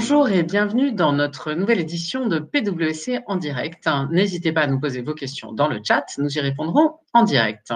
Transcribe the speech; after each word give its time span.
Bonjour 0.00 0.30
et 0.30 0.42
bienvenue 0.42 0.92
dans 0.92 1.12
notre 1.12 1.52
nouvelle 1.52 1.78
édition 1.78 2.26
de 2.26 2.38
PWC 2.38 3.20
en 3.26 3.36
direct. 3.36 3.86
N'hésitez 4.10 4.50
pas 4.50 4.62
à 4.62 4.66
nous 4.66 4.80
poser 4.80 5.02
vos 5.02 5.12
questions 5.12 5.52
dans 5.52 5.68
le 5.68 5.78
chat, 5.86 6.06
nous 6.16 6.38
y 6.38 6.40
répondrons 6.40 6.94
en 7.12 7.24
direct. 7.24 7.72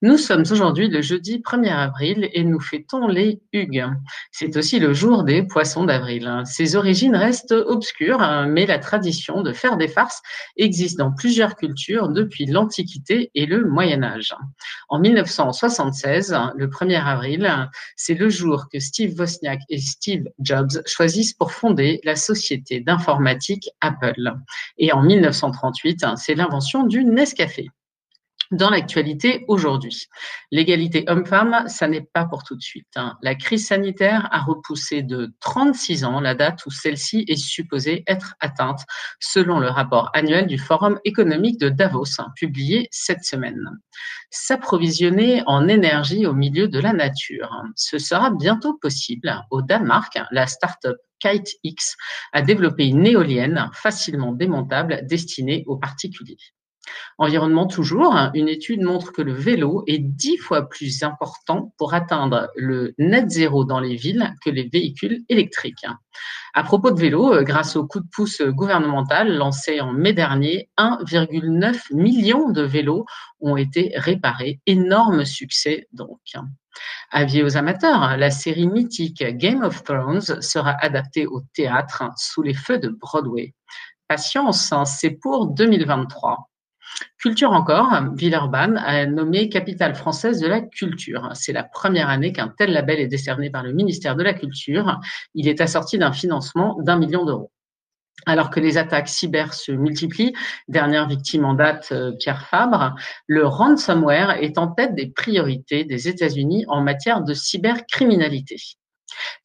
Nous 0.00 0.16
sommes 0.16 0.44
aujourd'hui 0.50 0.88
le 0.88 1.02
jeudi 1.02 1.38
1er 1.38 1.72
avril 1.72 2.30
et 2.32 2.44
nous 2.44 2.60
fêtons 2.60 3.06
les 3.08 3.40
Hugues. 3.52 3.86
C'est 4.32 4.56
aussi 4.56 4.78
le 4.78 4.94
jour 4.94 5.24
des 5.24 5.42
poissons 5.42 5.84
d'avril. 5.84 6.42
Ses 6.46 6.76
origines 6.76 7.14
restent 7.14 7.52
obscures, 7.52 8.20
mais 8.48 8.66
la 8.66 8.78
tradition 8.78 9.42
de 9.42 9.52
faire 9.52 9.76
des 9.76 9.88
farces 9.88 10.22
existe 10.56 10.98
dans 10.98 11.12
plusieurs 11.12 11.56
cultures 11.56 12.08
depuis 12.08 12.46
l'Antiquité 12.46 13.30
et 13.34 13.46
le 13.46 13.64
Moyen 13.64 14.02
Âge. 14.02 14.34
En 14.88 14.98
1976, 14.98 16.36
le 16.56 16.66
1er 16.68 17.04
avril, 17.04 17.68
c'est 17.96 18.14
le 18.14 18.30
jour 18.30 18.68
que 18.72 18.80
Steve 18.80 19.18
Wozniak 19.18 19.60
et 19.68 19.78
Steve 19.78 20.24
Jobs 20.38 20.80
choisissent 20.86 21.34
pour 21.34 21.52
fonder 21.52 22.00
la 22.04 22.16
société 22.16 22.80
d'informatique 22.80 23.68
Apple. 23.80 24.32
Et 24.78 24.92
en 24.92 25.02
1938, 25.02 26.06
c'est 26.16 26.34
l'invention 26.34 26.84
du 26.84 27.04
Nescafé 27.04 27.70
dans 28.50 28.70
l'actualité 28.70 29.44
aujourd'hui. 29.48 30.06
L'égalité 30.50 31.04
homme-femme, 31.06 31.68
ça 31.68 31.86
n'est 31.86 32.00
pas 32.00 32.24
pour 32.24 32.42
tout 32.42 32.56
de 32.56 32.62
suite. 32.62 32.88
Hein. 32.96 33.16
La 33.22 33.34
crise 33.34 33.66
sanitaire 33.66 34.28
a 34.32 34.40
repoussé 34.40 35.02
de 35.02 35.32
36 35.40 36.04
ans 36.04 36.20
la 36.20 36.34
date 36.34 36.64
où 36.66 36.70
celle-ci 36.70 37.24
est 37.28 37.36
supposée 37.36 38.02
être 38.06 38.34
atteinte, 38.40 38.80
selon 39.20 39.60
le 39.60 39.68
rapport 39.68 40.10
annuel 40.14 40.46
du 40.46 40.58
Forum 40.58 40.98
économique 41.04 41.60
de 41.60 41.68
Davos, 41.68 42.20
hein, 42.20 42.32
publié 42.36 42.88
cette 42.90 43.24
semaine. 43.24 43.78
S'approvisionner 44.30 45.42
en 45.46 45.68
énergie 45.68 46.26
au 46.26 46.32
milieu 46.32 46.68
de 46.68 46.80
la 46.80 46.92
nature, 46.92 47.52
hein. 47.52 47.70
ce 47.76 47.98
sera 47.98 48.30
bientôt 48.30 48.74
possible. 48.74 49.40
Au 49.50 49.62
Danemark, 49.62 50.18
la 50.30 50.46
start-up 50.46 50.96
KiteX 51.20 51.96
a 52.32 52.42
développé 52.42 52.86
une 52.86 53.06
éolienne 53.06 53.70
facilement 53.74 54.32
démontable 54.32 55.00
destinée 55.06 55.64
aux 55.66 55.76
particuliers. 55.76 56.38
Environnement 57.18 57.66
toujours, 57.66 58.16
une 58.34 58.48
étude 58.48 58.80
montre 58.80 59.12
que 59.12 59.22
le 59.22 59.32
vélo 59.32 59.84
est 59.86 59.98
dix 59.98 60.38
fois 60.38 60.68
plus 60.68 61.02
important 61.02 61.74
pour 61.76 61.92
atteindre 61.94 62.48
le 62.56 62.94
net 62.98 63.30
zéro 63.30 63.64
dans 63.64 63.80
les 63.80 63.96
villes 63.96 64.34
que 64.44 64.50
les 64.50 64.68
véhicules 64.68 65.22
électriques. 65.28 65.86
À 66.54 66.64
propos 66.64 66.90
de 66.90 67.00
vélo, 67.00 67.32
euh, 67.32 67.42
grâce 67.42 67.76
au 67.76 67.86
coup 67.86 68.00
de 68.00 68.08
pouce 68.10 68.42
gouvernemental 68.42 69.36
lancé 69.36 69.80
en 69.80 69.92
mai 69.92 70.12
dernier, 70.12 70.68
1,9 70.78 71.94
million 71.94 72.50
de 72.50 72.62
vélos 72.62 73.04
ont 73.40 73.56
été 73.56 73.92
réparés. 73.94 74.60
Énorme 74.66 75.24
succès 75.24 75.86
donc. 75.92 76.18
Avis 77.12 77.42
aux 77.42 77.56
amateurs, 77.56 78.16
la 78.16 78.30
série 78.30 78.66
mythique 78.66 79.22
Game 79.36 79.62
of 79.62 79.84
Thrones 79.84 80.40
sera 80.40 80.76
adaptée 80.80 81.26
au 81.26 81.42
théâtre 81.54 82.04
sous 82.16 82.42
les 82.42 82.54
feux 82.54 82.78
de 82.78 82.88
Broadway. 82.88 83.54
Patience, 84.08 84.72
hein, 84.72 84.84
c'est 84.84 85.10
pour 85.10 85.46
2023. 85.46 86.49
Culture 87.18 87.52
encore, 87.52 87.88
Villeurbanne 88.14 88.78
a 88.78 89.06
nommé 89.06 89.48
capitale 89.48 89.94
française 89.94 90.40
de 90.40 90.46
la 90.46 90.60
culture. 90.60 91.30
C'est 91.34 91.52
la 91.52 91.64
première 91.64 92.08
année 92.08 92.32
qu'un 92.32 92.48
tel 92.48 92.72
label 92.72 92.98
est 92.98 93.08
décerné 93.08 93.50
par 93.50 93.62
le 93.62 93.72
ministère 93.72 94.16
de 94.16 94.22
la 94.22 94.32
Culture. 94.32 95.00
Il 95.34 95.48
est 95.48 95.60
assorti 95.60 95.98
d'un 95.98 96.12
financement 96.12 96.76
d'un 96.80 96.98
million 96.98 97.24
d'euros. 97.24 97.52
Alors 98.26 98.50
que 98.50 98.60
les 98.60 98.76
attaques 98.76 99.08
cyber 99.08 99.54
se 99.54 99.72
multiplient, 99.72 100.34
dernière 100.68 101.08
victime 101.08 101.44
en 101.44 101.54
date, 101.54 101.88
euh, 101.92 102.12
Pierre 102.18 102.46
Fabre, 102.46 102.94
le 103.26 103.46
ransomware 103.46 104.32
est 104.42 104.58
en 104.58 104.68
tête 104.68 104.94
des 104.94 105.10
priorités 105.10 105.84
des 105.84 106.08
États-Unis 106.08 106.64
en 106.68 106.82
matière 106.82 107.22
de 107.22 107.32
cybercriminalité. 107.32 108.56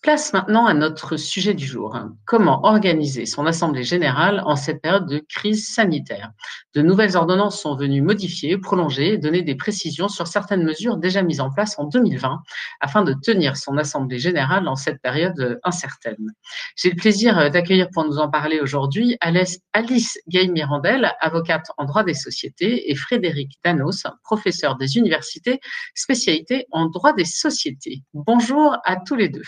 Place 0.01 0.33
maintenant 0.33 0.65
à 0.65 0.73
notre 0.73 1.17
sujet 1.17 1.53
du 1.53 1.65
jour. 1.65 1.97
Comment 2.25 2.63
organiser 2.65 3.25
son 3.25 3.45
assemblée 3.45 3.83
générale 3.83 4.41
en 4.45 4.55
cette 4.55 4.81
période 4.81 5.07
de 5.07 5.17
crise 5.17 5.67
sanitaire? 5.67 6.31
De 6.75 6.81
nouvelles 6.81 7.17
ordonnances 7.17 7.61
sont 7.61 7.75
venues 7.75 8.01
modifier, 8.01 8.57
prolonger 8.57 9.13
et 9.13 9.17
donner 9.17 9.41
des 9.41 9.55
précisions 9.55 10.07
sur 10.07 10.27
certaines 10.27 10.63
mesures 10.63 10.97
déjà 10.97 11.23
mises 11.23 11.41
en 11.41 11.49
place 11.49 11.79
en 11.79 11.85
2020 11.85 12.41
afin 12.81 13.01
de 13.01 13.13
tenir 13.13 13.57
son 13.57 13.77
assemblée 13.77 14.19
générale 14.19 14.67
en 14.67 14.75
cette 14.75 15.01
période 15.01 15.59
incertaine. 15.63 16.33
J'ai 16.75 16.91
le 16.91 16.95
plaisir 16.95 17.49
d'accueillir 17.49 17.89
pour 17.91 18.05
nous 18.05 18.17
en 18.17 18.29
parler 18.29 18.59
aujourd'hui 18.59 19.17
Alice 19.21 20.19
Gay-Mirandel, 20.27 21.13
avocate 21.19 21.71
en 21.77 21.85
droit 21.85 22.03
des 22.03 22.13
sociétés, 22.13 22.91
et 22.91 22.95
Frédéric 22.95 23.59
Danos, 23.63 24.03
professeur 24.23 24.75
des 24.75 24.97
universités, 24.97 25.59
spécialité 25.95 26.67
en 26.71 26.87
droit 26.87 27.13
des 27.13 27.25
sociétés. 27.25 28.03
Bonjour 28.13 28.77
à 28.83 28.97
tous 28.97 29.15
les 29.15 29.29
deux. 29.29 29.43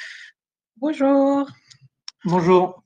Bonjour. 0.77 1.47
Bonjour. 2.25 2.83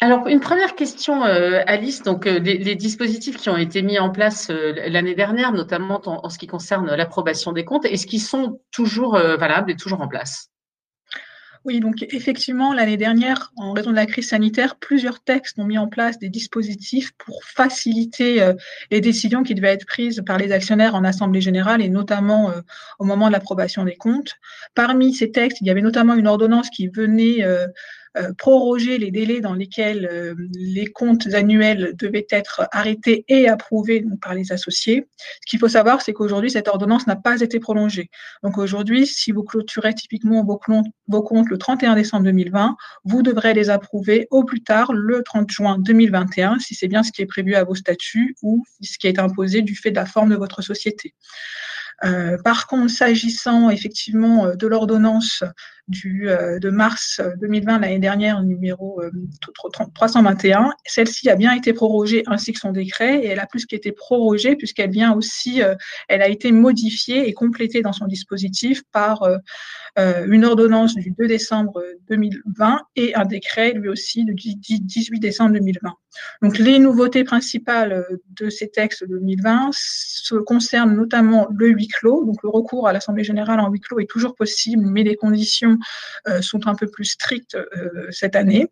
Alors, 0.00 0.26
une 0.26 0.40
première 0.40 0.74
question, 0.74 1.24
euh, 1.24 1.62
Alice. 1.66 2.02
Donc, 2.02 2.26
euh, 2.26 2.40
les, 2.40 2.74
dispositifs 2.74 3.36
qui 3.36 3.48
ont 3.50 3.56
été 3.56 3.82
mis 3.82 4.00
en 4.00 4.10
place 4.10 4.50
euh, 4.50 4.72
l'année 4.88 5.14
dernière, 5.14 5.52
notamment 5.52 6.00
en, 6.06 6.28
ce 6.28 6.38
qui 6.38 6.48
concerne 6.48 6.92
l'approbation 6.92 7.52
des 7.52 7.64
comptes, 7.64 7.84
est-ce 7.84 8.06
qu'ils 8.06 8.20
sont 8.20 8.60
toujours 8.72 9.16
valables 9.16 9.70
et 9.70 9.76
toujours 9.76 10.00
en 10.00 10.08
place? 10.08 10.50
Oui, 11.64 11.80
donc 11.80 12.04
effectivement, 12.10 12.72
l'année 12.72 12.96
dernière, 12.96 13.52
en 13.56 13.72
raison 13.72 13.90
de 13.90 13.96
la 13.96 14.06
crise 14.06 14.28
sanitaire, 14.28 14.76
plusieurs 14.76 15.22
textes 15.22 15.58
ont 15.58 15.64
mis 15.64 15.78
en 15.78 15.86
place 15.86 16.18
des 16.18 16.28
dispositifs 16.28 17.12
pour 17.18 17.44
faciliter 17.44 18.52
les 18.90 19.00
décisions 19.00 19.42
qui 19.42 19.54
devaient 19.54 19.68
être 19.68 19.86
prises 19.86 20.22
par 20.26 20.38
les 20.38 20.50
actionnaires 20.50 20.94
en 20.94 21.04
Assemblée 21.04 21.40
générale 21.40 21.80
et 21.80 21.88
notamment 21.88 22.52
au 22.98 23.04
moment 23.04 23.28
de 23.28 23.32
l'approbation 23.32 23.84
des 23.84 23.94
comptes. 23.94 24.34
Parmi 24.74 25.14
ces 25.14 25.30
textes, 25.30 25.60
il 25.60 25.66
y 25.66 25.70
avait 25.70 25.82
notamment 25.82 26.14
une 26.14 26.26
ordonnance 26.26 26.70
qui 26.70 26.88
venait 26.88 27.44
euh, 27.44 27.66
proroger 28.36 28.98
les 28.98 29.10
délais 29.10 29.40
dans 29.40 29.54
lesquels 29.54 30.06
euh, 30.10 30.34
les 30.54 30.86
comptes 30.86 31.26
annuels 31.32 31.94
devaient 31.96 32.26
être 32.30 32.68
arrêtés 32.72 33.24
et 33.28 33.48
approuvés 33.48 34.04
par 34.20 34.34
les 34.34 34.52
associés. 34.52 35.08
Ce 35.16 35.46
qu'il 35.48 35.58
faut 35.58 35.68
savoir, 35.68 36.02
c'est 36.02 36.12
qu'aujourd'hui, 36.12 36.50
cette 36.50 36.68
ordonnance 36.68 37.06
n'a 37.06 37.16
pas 37.16 37.40
été 37.40 37.58
prolongée. 37.58 38.10
Donc 38.42 38.58
aujourd'hui, 38.58 39.06
si 39.06 39.32
vous 39.32 39.42
clôturez 39.42 39.94
typiquement 39.94 40.44
vos, 40.44 40.60
vos 41.08 41.22
comptes 41.22 41.48
le 41.48 41.58
31 41.58 41.94
décembre 41.94 42.24
2020, 42.24 42.76
vous 43.04 43.22
devrez 43.22 43.54
les 43.54 43.70
approuver 43.70 44.26
au 44.30 44.44
plus 44.44 44.62
tard 44.62 44.92
le 44.92 45.22
30 45.22 45.50
juin 45.50 45.78
2021, 45.78 46.58
si 46.58 46.74
c'est 46.74 46.88
bien 46.88 47.02
ce 47.02 47.12
qui 47.12 47.22
est 47.22 47.26
prévu 47.26 47.54
à 47.54 47.64
vos 47.64 47.74
statuts 47.74 48.36
ou 48.42 48.64
ce 48.82 48.98
qui 48.98 49.06
est 49.06 49.18
imposé 49.18 49.62
du 49.62 49.74
fait 49.74 49.90
de 49.90 49.96
la 49.96 50.06
forme 50.06 50.30
de 50.30 50.36
votre 50.36 50.60
société. 50.62 51.14
Euh, 52.04 52.36
par 52.42 52.66
contre, 52.66 52.90
s'agissant 52.90 53.70
effectivement 53.70 54.46
euh, 54.46 54.54
de 54.54 54.66
l'ordonnance 54.66 55.44
du, 55.88 56.28
euh, 56.28 56.58
de 56.58 56.70
mars 56.70 57.20
2020, 57.40 57.78
l'année 57.80 57.98
dernière, 57.98 58.42
numéro 58.42 59.02
321, 59.94 60.72
celle-ci 60.86 61.28
a 61.28 61.36
bien 61.36 61.52
été 61.52 61.72
prorogée 61.72 62.22
ainsi 62.26 62.52
que 62.52 62.58
son 62.58 62.72
décret, 62.72 63.24
et 63.24 63.28
elle 63.28 63.40
a 63.40 63.46
plus 63.46 63.66
qu'été 63.66 63.92
prorogée 63.92 64.56
puisqu'elle 64.56 64.90
vient 64.90 65.12
aussi, 65.12 65.60
elle 66.08 66.22
a 66.22 66.28
été 66.28 66.52
modifiée 66.52 67.28
et 67.28 67.32
complétée 67.32 67.82
dans 67.82 67.92
son 67.92 68.06
dispositif 68.06 68.82
par 68.92 69.22
une 69.96 70.44
ordonnance 70.44 70.94
du 70.94 71.10
2 71.10 71.26
décembre 71.26 71.82
2020 72.08 72.80
et 72.96 73.14
un 73.14 73.24
décret 73.24 73.72
lui 73.72 73.88
aussi 73.88 74.24
du 74.24 74.34
18 74.34 75.20
décembre 75.20 75.52
2020. 75.52 75.92
Donc 76.42 76.58
les 76.58 76.78
nouveautés 76.78 77.24
principales 77.24 78.06
de 78.30 78.50
ces 78.50 78.68
textes 78.68 79.04
2020 79.08 79.70
se 79.72 80.34
concernent 80.34 80.94
notamment 80.94 81.48
le 81.54 81.68
huis 81.68 81.88
clos. 81.88 82.24
Donc 82.24 82.42
le 82.42 82.48
recours 82.48 82.86
à 82.88 82.92
l'Assemblée 82.92 83.24
générale 83.24 83.60
en 83.60 83.70
huis 83.70 83.80
clos 83.80 84.00
est 84.00 84.10
toujours 84.10 84.34
possible, 84.34 84.84
mais 84.86 85.02
les 85.02 85.16
conditions 85.16 85.71
euh, 86.28 86.42
sont 86.42 86.66
un 86.66 86.74
peu 86.74 86.86
plus 86.86 87.04
strictes 87.04 87.54
euh, 87.54 88.06
cette 88.10 88.36
année. 88.36 88.68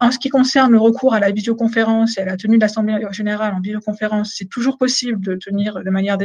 En 0.00 0.10
ce 0.10 0.18
qui 0.18 0.28
concerne 0.28 0.72
le 0.72 0.78
recours 0.78 1.14
à 1.14 1.20
la 1.20 1.30
visioconférence 1.30 2.18
et 2.18 2.20
à 2.20 2.24
la 2.24 2.36
tenue 2.36 2.56
de 2.56 2.62
l'Assemblée 2.62 2.98
générale 3.10 3.54
en 3.54 3.60
visioconférence, 3.60 4.34
c'est 4.36 4.48
toujours 4.48 4.78
possible 4.78 5.20
de 5.20 5.34
tenir 5.36 5.82
de 5.82 5.90
manière 5.90 6.18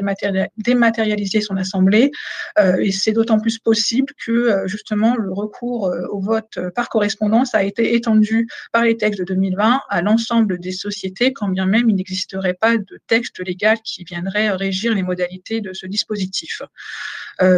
dématérialisée 0.57 1.41
son 1.41 1.57
Assemblée, 1.57 2.11
euh, 2.59 2.77
et 2.77 2.91
c'est 2.91 3.13
d'autant 3.13 3.39
plus 3.39 3.57
possible 3.59 4.13
que 4.23 4.63
justement 4.65 5.15
le 5.15 5.31
recours 5.31 5.91
au 6.11 6.19
vote 6.19 6.59
par 6.75 6.89
correspondance 6.89 7.55
a 7.55 7.63
été 7.63 7.95
étendu 7.95 8.47
par 8.71 8.83
les 8.83 8.95
textes 8.97 9.19
de 9.19 9.25
2020 9.25 9.81
à 9.89 10.01
l'ensemble 10.01 10.59
des 10.59 10.71
sociétés, 10.71 11.33
quand 11.33 11.49
bien 11.49 11.65
même 11.65 11.89
il 11.89 11.95
n'existerait 11.95 12.53
pas 12.53 12.77
de 12.77 12.99
texte 13.07 13.39
légal 13.39 13.77
qui 13.83 14.03
viendrait 14.03 14.51
régir 14.51 14.93
les 14.93 15.03
modalités 15.03 15.61
de 15.61 15.73
ce 15.73 15.87
dispositif. 15.87 16.61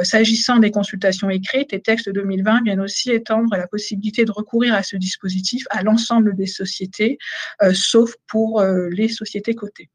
S'agissant 0.03 0.59
des 0.59 0.71
consultations 0.71 1.29
écrites, 1.29 1.71
les 1.71 1.81
textes 1.81 2.09
2020 2.09 2.48
viennent 2.63 2.81
aussi 2.81 3.11
étendre 3.11 3.55
la 3.55 3.67
possibilité 3.67 4.25
de 4.25 4.31
recourir 4.31 4.73
à 4.73 4.83
ce 4.83 4.95
dispositif 4.95 5.65
à 5.69 5.83
l'ensemble 5.83 6.35
des 6.35 6.47
sociétés, 6.47 7.17
euh, 7.61 7.71
sauf 7.73 8.15
pour 8.27 8.61
euh, 8.61 8.89
les 8.91 9.07
sociétés 9.07 9.55
cotées. 9.55 9.89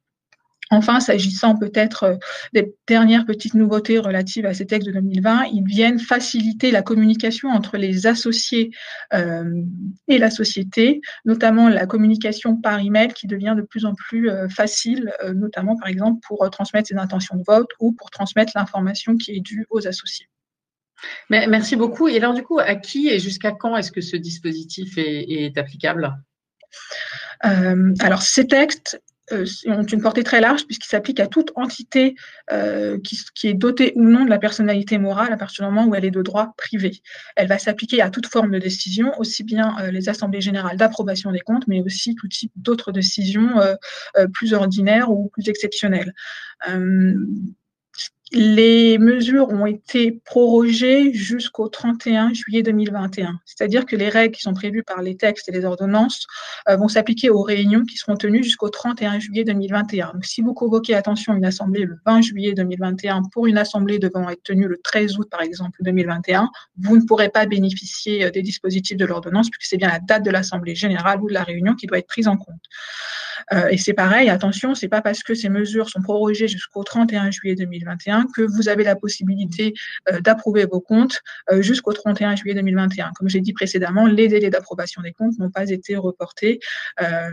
Enfin, 0.71 0.99
s'agissant 0.99 1.56
peut-être 1.56 2.03
euh, 2.05 2.17
des 2.55 2.75
dernières 2.89 3.27
petites 3.27 3.55
nouveautés 3.55 3.99
relatives 3.99 4.47
à 4.47 4.55
ces 4.55 4.67
textes 4.67 4.89
de 4.89 4.93
2020, 4.93 5.45
ils 5.53 5.62
viennent 5.62 5.99
faciliter 5.99 6.71
la 6.71 6.83
communication 6.83 7.51
entre 7.51 7.77
les 7.77 8.06
associés 8.06 8.71
et 10.09 10.19
la 10.19 10.31
société, 10.31 11.00
notamment 11.25 11.69
la 11.69 11.87
communication 11.87 12.57
par 12.57 12.81
email 12.81 13.09
qui 13.09 13.27
devient 13.27 13.55
de 13.57 13.62
plus 13.62 13.85
en 13.85 13.95
plus 13.95 14.31
facile, 14.49 15.12
notamment 15.35 15.77
par 15.77 15.89
exemple 15.89 16.21
pour 16.27 16.49
transmettre 16.50 16.89
ses 16.89 16.97
intentions 16.97 17.37
de 17.37 17.45
vote 17.47 17.69
ou 17.79 17.93
pour 17.93 18.11
transmettre 18.11 18.53
l'information 18.57 19.17
qui 19.17 19.33
est 19.33 19.41
due 19.41 19.67
aux 19.71 19.87
associés. 19.87 20.29
Merci 21.31 21.77
beaucoup. 21.77 22.09
Et 22.09 22.17
alors, 22.17 22.35
du 22.35 22.43
coup, 22.43 22.59
à 22.59 22.75
qui 22.75 23.09
et 23.09 23.19
jusqu'à 23.19 23.53
quand 23.53 23.77
est-ce 23.77 23.93
que 23.93 24.01
ce 24.01 24.17
dispositif 24.17 24.95
est, 24.97 25.56
applicable? 25.59 26.15
Euh, 27.45 27.95
Alors, 28.01 28.23
ces 28.23 28.47
textes 28.47 29.01
euh, 29.33 29.47
ont 29.67 29.83
une 29.83 30.03
portée 30.03 30.23
très 30.23 30.41
large 30.41 30.67
puisqu'il 30.67 30.89
s'applique 30.89 31.19
à 31.19 31.27
toute 31.27 31.51
entité 31.55 32.15
euh, 32.53 32.99
qui, 33.01 33.49
est 33.49 33.55
dotée 33.55 33.93
ou 33.97 34.03
non 34.05 34.25
de 34.25 34.31
la 34.31 34.39
personnalité 34.39 34.99
morale 34.99 35.33
à 35.33 35.37
partir 35.37 35.67
du 35.67 35.73
moment 35.73 35.89
où 35.89 35.95
elle 35.95 36.05
est 36.05 36.11
de 36.11 36.23
droit 36.23 36.53
privé. 36.59 37.01
Elle 37.37 37.49
va 37.49 37.59
s'appliquer 37.59 38.03
à 38.03 38.11
toute 38.11 38.27
forme 38.27 38.50
de 38.50 38.59
décision, 38.59 39.12
aussi 39.19 39.45
bien 39.45 39.77
les 39.91 40.09
assemblées 40.09 40.41
générales 40.41 40.77
d'approbation 40.77 41.33
des 41.33 41.41
comptes, 41.41 41.67
mais 41.69 41.81
aussi 41.81 42.15
tout 42.15 42.29
type 42.29 42.53
d'autres 42.57 42.93
décisions 42.93 43.55
plus 44.33 44.53
ordinaires 44.53 45.11
ou 45.11 45.29
plus 45.29 45.49
exceptionnelles. 45.49 46.12
Les 48.37 48.99
mesures 48.99 49.51
ont 49.51 49.65
été 49.65 50.11
prorogées 50.25 51.13
jusqu'au 51.13 51.69
31 51.69 52.33
juillet 52.33 52.65
2021, 52.65 53.39
c'est-à-dire 53.45 53.87
que 53.87 53.95
les 53.95 54.09
règles 54.09 54.35
qui 54.35 54.43
sont 54.43 54.55
prévues 54.55 54.83
par 54.83 55.03
les 55.03 55.17
textes 55.17 55.49
et 55.49 55.53
les 55.53 55.65
ordonnances 55.65 56.27
euh, 56.69 56.75
vont 56.75 56.89
s'appliquer 56.89 57.31
aux 57.31 57.43
réunions 57.43 57.85
qui 57.85 57.97
seront 57.97 58.17
tenues 58.17 58.43
jusqu'au 58.43 58.71
31 58.71 59.21
juillet 59.21 59.45
2021. 59.45 60.15
Donc, 60.15 60.25
si 60.25 60.43
vous 60.43 60.53
convoquez, 60.53 60.97
attention, 60.97 61.33
une 61.35 61.45
assemblée 61.45 61.85
le 61.85 61.97
20 62.05 62.23
juillet 62.23 62.55
2021 62.55 63.23
pour 63.33 63.47
une 63.47 63.57
assemblée 63.57 64.01
devant 64.01 64.29
être 64.29 64.43
tenue 64.43 64.67
le 64.67 64.79
13 64.83 65.17
août, 65.17 65.29
par 65.31 65.43
exemple, 65.43 65.79
2021, 65.83 66.51
vous 66.79 66.97
ne 66.97 67.05
pourrez 67.05 67.29
pas 67.29 67.47
bénéficier 67.47 68.25
euh, 68.25 68.31
des 68.33 68.43
dispositifs 68.43 68.97
de 68.97 69.05
l'ordonnance 69.05 69.49
puisque 69.49 69.71
c'est 69.71 69.77
bien 69.77 69.91
la 69.91 70.01
date 70.01 70.25
de 70.25 70.33
l'assemblée 70.33 70.75
générale 70.75 71.23
ou 71.23 71.29
de 71.29 71.35
la 71.35 71.45
réunion 71.45 71.77
qui 71.77 71.87
doit 71.87 71.99
être 71.99 72.09
prise 72.09 72.27
en 72.27 72.37
compte. 72.37 72.63
Euh, 73.53 73.69
et 73.69 73.79
c'est 73.79 73.93
pareil, 73.93 74.29
attention, 74.29 74.75
c'est 74.75 74.89
pas 74.89 75.03
parce 75.03 75.23
que 75.23 75.35
ces 75.35 75.49
mesures 75.49 75.89
sont 75.89 76.03
prorogées 76.03 76.49
jusqu'au 76.49 76.83
31 76.83 77.31
juillet 77.31 77.55
2021 77.55 78.27
que 78.35 78.43
vous 78.43 78.69
avez 78.69 78.85
la 78.85 78.97
possibilité 78.97 79.75
euh, 80.11 80.21
d'approuver 80.21 80.67
vos 80.67 80.81
comptes 80.81 81.21
euh, 81.51 81.63
jusqu'au 81.63 81.93
31 81.93 82.37
juillet 82.37 82.55
2021. 82.55 83.13
Comme 83.17 83.29
j'ai 83.29 83.41
dit 83.41 83.53
précédemment, 83.53 84.07
les 84.07 84.29
délais 84.29 84.51
d'approbation 84.51 85.03
des 85.03 85.13
comptes 85.13 85.39
n'ont 85.39 85.51
pas 85.51 85.71
été 85.71 85.97
reportés 85.97 86.61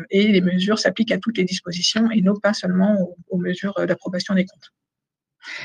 et 0.09 0.27
les 0.27 0.41
mesures 0.41 0.79
s'appliquent 0.79 1.11
à 1.11 1.17
toutes 1.17 1.37
les 1.37 1.43
dispositions 1.43 2.09
et 2.11 2.21
non 2.21 2.35
pas 2.35 2.53
seulement 2.53 3.15
aux, 3.29 3.37
mesures 3.37 3.73
d'approbation 3.87 4.33
des 4.33 4.45
comptes. 4.45 4.71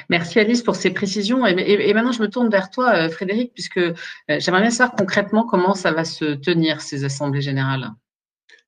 Merci 0.08 0.40
Alice 0.40 0.62
pour 0.62 0.76
ces 0.76 0.90
précisions. 0.90 1.46
Et, 1.46 1.92
maintenant, 1.94 2.12
je 2.12 2.22
me 2.22 2.28
tourne 2.28 2.48
vers 2.48 2.70
toi, 2.70 3.08
Frédéric, 3.08 3.52
puisque 3.52 3.80
j'aimerais 4.28 4.62
bien 4.62 4.70
savoir 4.70 4.96
concrètement 4.96 5.44
comment 5.44 5.74
ça 5.74 5.92
va 5.92 6.04
se 6.04 6.34
tenir, 6.34 6.80
ces 6.80 7.04
assemblées 7.04 7.42
générales. 7.42 7.90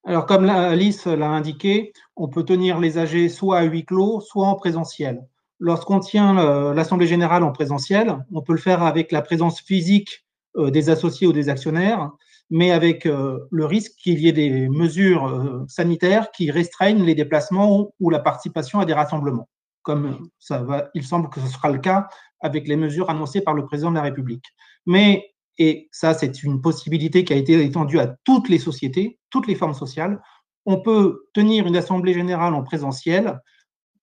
Alors, 0.08 0.24
comme 0.24 0.48
Alice 0.48 1.04
l'a 1.04 1.28
indiqué, 1.28 1.92
on 2.16 2.28
peut 2.28 2.42
tenir 2.42 2.80
les 2.80 2.96
AG 2.96 3.28
soit 3.28 3.58
à 3.58 3.64
huis 3.64 3.84
clos, 3.84 4.22
soit 4.22 4.46
en 4.46 4.54
présentiel. 4.54 5.20
Lorsqu'on 5.60 6.00
tient 6.00 6.38
euh, 6.38 6.72
l'Assemblée 6.72 7.06
générale 7.06 7.42
en 7.42 7.52
présentiel, 7.52 8.16
on 8.32 8.40
peut 8.40 8.54
le 8.54 8.58
faire 8.58 8.82
avec 8.82 9.12
la 9.12 9.20
présence 9.20 9.60
physique 9.60 10.24
euh, 10.56 10.70
des 10.70 10.88
associés 10.88 11.26
ou 11.26 11.34
des 11.34 11.50
actionnaires, 11.50 12.10
mais 12.48 12.70
avec 12.70 13.04
euh, 13.04 13.38
le 13.50 13.66
risque 13.66 13.92
qu'il 13.98 14.18
y 14.20 14.28
ait 14.28 14.32
des 14.32 14.70
mesures 14.70 15.66
sanitaires 15.68 16.30
qui 16.30 16.50
restreignent 16.50 17.04
les 17.04 17.14
déplacements 17.14 17.92
ou 18.00 18.08
la 18.08 18.20
participation 18.20 18.80
à 18.80 18.86
des 18.86 18.94
rassemblements, 18.94 19.50
comme 19.82 20.30
ça 20.38 20.62
va, 20.62 20.88
il 20.94 21.04
semble 21.04 21.28
que 21.28 21.40
ce 21.40 21.48
sera 21.48 21.68
le 21.68 21.80
cas 21.80 22.08
avec 22.40 22.66
les 22.66 22.76
mesures 22.76 23.10
annoncées 23.10 23.42
par 23.42 23.52
le 23.52 23.66
président 23.66 23.90
de 23.90 23.96
la 23.96 24.02
République. 24.02 24.46
Mais 24.86 25.34
et 25.58 25.88
ça, 25.90 26.14
c'est 26.14 26.42
une 26.44 26.62
possibilité 26.62 27.24
qui 27.24 27.32
a 27.32 27.36
été 27.36 27.62
étendue 27.62 27.98
à 27.98 28.16
toutes 28.24 28.48
les 28.48 28.58
sociétés, 28.58 29.17
toutes 29.30 29.46
les 29.46 29.54
formes 29.54 29.74
sociales. 29.74 30.20
On 30.66 30.80
peut 30.80 31.28
tenir 31.34 31.66
une 31.66 31.76
assemblée 31.76 32.14
générale 32.14 32.54
en 32.54 32.62
présentiel 32.62 33.40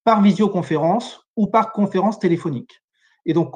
par 0.03 0.21
visioconférence 0.21 1.21
ou 1.35 1.47
par 1.47 1.71
conférence 1.71 2.19
téléphonique. 2.19 2.81
Et 3.25 3.33
donc, 3.33 3.55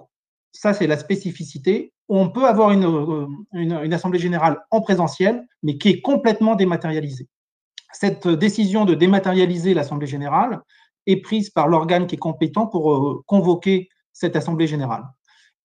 ça, 0.52 0.74
c'est 0.74 0.88
la 0.88 0.98
spécificité. 0.98 1.94
On 2.08 2.30
peut 2.30 2.46
avoir 2.46 2.72
une, 2.72 3.28
une, 3.54 3.94
assemblée 3.94 4.20
générale 4.20 4.60
en 4.72 4.82
présentiel, 4.82 5.46
mais 5.62 5.78
qui 5.78 5.90
est 5.90 6.02
complètement 6.02 6.56
dématérialisée. 6.56 7.28
Cette 7.94 8.28
décision 8.28 8.86
de 8.86 8.96
dématérialiser 8.96 9.74
l'assemblée 9.74 10.08
générale 10.08 10.62
est 11.06 11.22
prise 11.22 11.50
par 11.50 11.68
l'organe 11.68 12.08
qui 12.08 12.16
est 12.16 12.20
compétent 12.20 12.68
pour 12.68 12.92
euh, 12.92 13.24
convoquer 13.26 13.90
cette 14.12 14.36
assemblée 14.36 14.68
générale. 14.68 15.04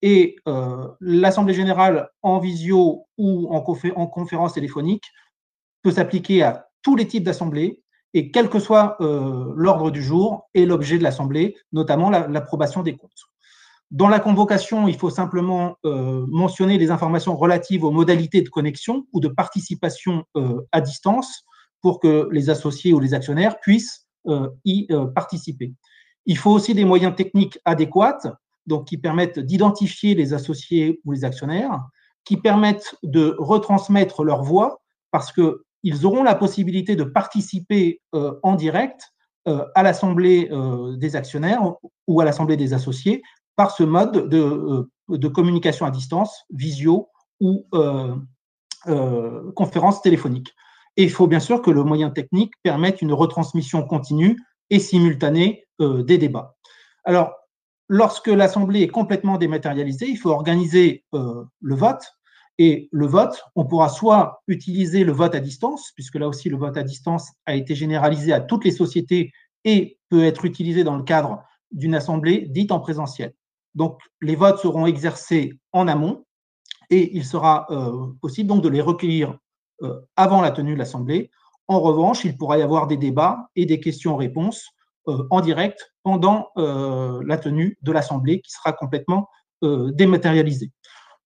Et 0.02 0.36
euh, 0.48 0.88
l'Assemblée 1.00 1.54
générale 1.54 2.08
en 2.22 2.38
visio 2.38 3.06
ou 3.16 3.48
en, 3.48 3.60
conférence 3.62 4.52
téléphonique 4.52 5.04
peut 5.84 5.92
s'appliquer 5.92 6.42
à 6.42 6.66
tous 6.82 6.96
les 6.96 7.06
types 7.06 7.22
d'assemblées 7.22 7.80
et 8.14 8.30
quel 8.32 8.48
que 8.48 8.58
soit 8.58 8.96
euh, 9.00 9.52
l'ordre 9.54 9.90
du 9.92 10.02
jour 10.02 10.48
et 10.54 10.66
l'objet 10.66 10.98
de 10.98 11.02
l'Assemblée, 11.02 11.56
notamment 11.72 12.10
l'approbation 12.10 12.82
des 12.82 12.96
comptes. 12.96 13.10
Dans 13.90 14.08
la 14.08 14.18
convocation, 14.18 14.88
il 14.88 14.96
faut 14.96 15.10
simplement 15.10 15.76
euh, 15.84 16.24
mentionner 16.28 16.78
les 16.78 16.90
informations 16.90 17.36
relatives 17.36 17.84
aux 17.84 17.90
modalités 17.90 18.42
de 18.42 18.48
connexion 18.48 19.06
ou 19.12 19.20
de 19.20 19.28
participation 19.28 20.24
à 20.72 20.80
distance 20.80 21.44
pour 21.80 22.00
que 22.00 22.28
les 22.32 22.50
associés 22.50 22.92
ou 22.92 22.98
les 22.98 23.14
actionnaires 23.14 23.60
puissent 23.60 24.06
y 24.64 24.88
participer. 25.14 25.74
Il 26.24 26.38
faut 26.38 26.50
aussi 26.50 26.72
des 26.72 26.86
moyens 26.86 27.14
techniques 27.14 27.58
adéquats 27.66 28.38
donc 28.66 28.86
qui 28.86 28.96
permettent 28.96 29.38
d'identifier 29.38 30.14
les 30.14 30.32
associés 30.32 31.00
ou 31.04 31.12
les 31.12 31.24
actionnaires, 31.24 31.82
qui 32.24 32.36
permettent 32.36 32.96
de 33.02 33.36
retransmettre 33.38 34.24
leur 34.24 34.42
voix 34.42 34.80
parce 35.10 35.32
qu'ils 35.84 36.06
auront 36.06 36.22
la 36.22 36.34
possibilité 36.34 36.96
de 36.96 37.04
participer 37.04 38.00
euh, 38.14 38.38
en 38.42 38.54
direct 38.54 39.12
euh, 39.46 39.66
à 39.74 39.82
l'assemblée 39.82 40.48
euh, 40.50 40.96
des 40.96 41.14
actionnaires 41.14 41.62
ou 42.06 42.20
à 42.20 42.24
l'assemblée 42.24 42.56
des 42.56 42.72
associés 42.72 43.22
par 43.56 43.70
ce 43.70 43.84
mode 43.84 44.28
de, 44.28 45.28
communication 45.28 45.84
à 45.86 45.90
distance, 45.90 46.44
visio 46.50 47.08
ou 47.40 47.66
conférence 49.54 50.02
téléphonique. 50.02 50.52
Et 50.96 51.04
il 51.04 51.10
faut 51.10 51.26
bien 51.26 51.40
sûr 51.40 51.62
que 51.62 51.70
le 51.70 51.84
moyen 51.84 52.10
technique 52.10 52.52
permette 52.62 53.00
une 53.00 53.12
retransmission 53.12 53.86
continue 53.86 54.40
et 54.70 54.80
simultanée 54.80 55.66
des 55.78 56.18
débats. 56.18 56.56
Alors, 57.04 57.32
lorsque 57.88 58.26
l'Assemblée 58.26 58.82
est 58.82 58.88
complètement 58.88 59.36
dématérialisée, 59.38 60.08
il 60.08 60.16
faut 60.16 60.30
organiser 60.30 61.04
le 61.12 61.74
vote. 61.76 62.02
Et 62.58 62.88
le 62.92 63.06
vote, 63.06 63.42
on 63.56 63.64
pourra 63.64 63.88
soit 63.88 64.42
utiliser 64.46 65.02
le 65.04 65.12
vote 65.12 65.34
à 65.34 65.40
distance, 65.40 65.90
puisque 65.94 66.14
là 66.14 66.28
aussi 66.28 66.48
le 66.48 66.56
vote 66.56 66.76
à 66.76 66.82
distance 66.82 67.32
a 67.46 67.54
été 67.54 67.74
généralisé 67.74 68.32
à 68.32 68.40
toutes 68.40 68.64
les 68.64 68.70
sociétés 68.70 69.32
et 69.64 69.98
peut 70.08 70.24
être 70.24 70.44
utilisé 70.44 70.84
dans 70.84 70.96
le 70.96 71.02
cadre 71.02 71.42
d'une 71.72 71.94
assemblée 71.94 72.46
dite 72.48 72.70
en 72.70 72.80
présentiel. 72.80 73.34
Donc 73.74 74.00
les 74.20 74.36
votes 74.36 74.58
seront 74.58 74.86
exercés 74.86 75.58
en 75.72 75.88
amont 75.88 76.24
et 76.90 77.16
il 77.16 77.24
sera 77.24 77.66
euh, 77.70 78.12
possible 78.20 78.48
donc 78.48 78.62
de 78.62 78.68
les 78.68 78.80
recueillir 78.80 79.36
euh, 79.82 80.00
avant 80.16 80.40
la 80.40 80.50
tenue 80.50 80.74
de 80.74 80.78
l'assemblée. 80.78 81.30
En 81.66 81.80
revanche, 81.80 82.24
il 82.24 82.36
pourra 82.36 82.58
y 82.58 82.62
avoir 82.62 82.86
des 82.86 82.96
débats 82.96 83.48
et 83.56 83.66
des 83.66 83.80
questions-réponses 83.80 84.68
euh, 85.08 85.26
en 85.30 85.40
direct 85.40 85.92
pendant 86.02 86.50
la 86.56 87.38
tenue 87.38 87.78
de 87.80 87.90
l'Assemblée 87.90 88.42
qui 88.42 88.50
sera 88.50 88.74
complètement 88.74 89.30
dématérialisée. 89.62 90.70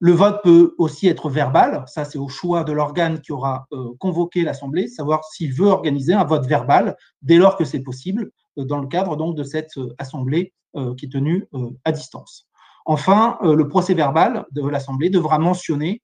Le 0.00 0.12
vote 0.12 0.40
peut 0.44 0.74
aussi 0.78 1.08
être 1.08 1.28
verbal, 1.28 1.84
ça 1.88 2.04
c'est 2.04 2.18
au 2.18 2.28
choix 2.28 2.62
de 2.62 2.72
l'organe 2.72 3.20
qui 3.20 3.32
aura 3.32 3.66
convoqué 3.98 4.42
l'Assemblée, 4.42 4.86
savoir 4.86 5.24
s'il 5.24 5.52
veut 5.52 5.66
organiser 5.66 6.12
un 6.12 6.24
vote 6.24 6.46
verbal 6.46 6.96
dès 7.22 7.36
lors 7.36 7.56
que 7.56 7.64
c'est 7.64 7.80
possible, 7.80 8.30
dans 8.56 8.78
le 8.78 8.86
cadre 8.86 9.16
donc 9.16 9.36
de 9.36 9.42
cette 9.42 9.72
Assemblée 9.98 10.52
qui 10.96 11.06
est 11.06 11.12
tenue 11.12 11.48
à 11.84 11.90
distance. 11.90 12.46
Enfin, 12.86 13.38
le 13.42 13.66
procès 13.66 13.94
verbal 13.94 14.46
de 14.52 14.66
l'Assemblée 14.66 15.10
devra 15.10 15.40
mentionner 15.40 16.00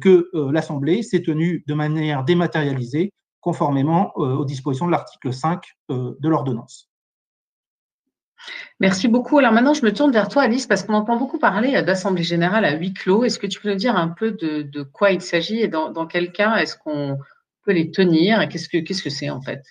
que 0.00 0.30
l'Assemblée 0.50 1.02
s'est 1.02 1.22
tenue 1.22 1.64
de 1.66 1.74
manière 1.74 2.24
dématérialisée 2.24 3.12
conformément 3.40 4.16
aux 4.16 4.46
dispositions 4.46 4.86
de 4.86 4.92
l'article 4.92 5.34
5 5.34 5.62
de 5.90 6.28
l'ordonnance. 6.28 6.88
Merci 8.80 9.08
beaucoup. 9.08 9.38
Alors 9.38 9.52
maintenant, 9.52 9.74
je 9.74 9.84
me 9.84 9.92
tourne 9.92 10.12
vers 10.12 10.28
toi, 10.28 10.42
Alice, 10.42 10.66
parce 10.66 10.82
qu'on 10.82 10.94
entend 10.94 11.16
beaucoup 11.16 11.38
parler 11.38 11.80
d'Assemblée 11.82 12.24
générale 12.24 12.64
à 12.64 12.72
huis 12.76 12.92
clos. 12.92 13.24
Est-ce 13.24 13.38
que 13.38 13.46
tu 13.46 13.60
peux 13.60 13.70
nous 13.70 13.76
dire 13.76 13.96
un 13.96 14.08
peu 14.08 14.32
de, 14.32 14.82
quoi 14.82 15.10
il 15.12 15.20
s'agit 15.20 15.60
et 15.60 15.68
dans, 15.68 15.90
dans 15.90 16.06
quel 16.06 16.32
cas 16.32 16.56
est-ce 16.56 16.76
qu'on 16.76 17.18
peut 17.64 17.72
les 17.72 17.90
tenir? 17.90 18.48
Qu'est-ce 18.48 18.68
que 18.68 18.78
qu'est-ce 18.78 19.02
que 19.02 19.10
c'est 19.10 19.30
en 19.30 19.40
fait? 19.40 19.62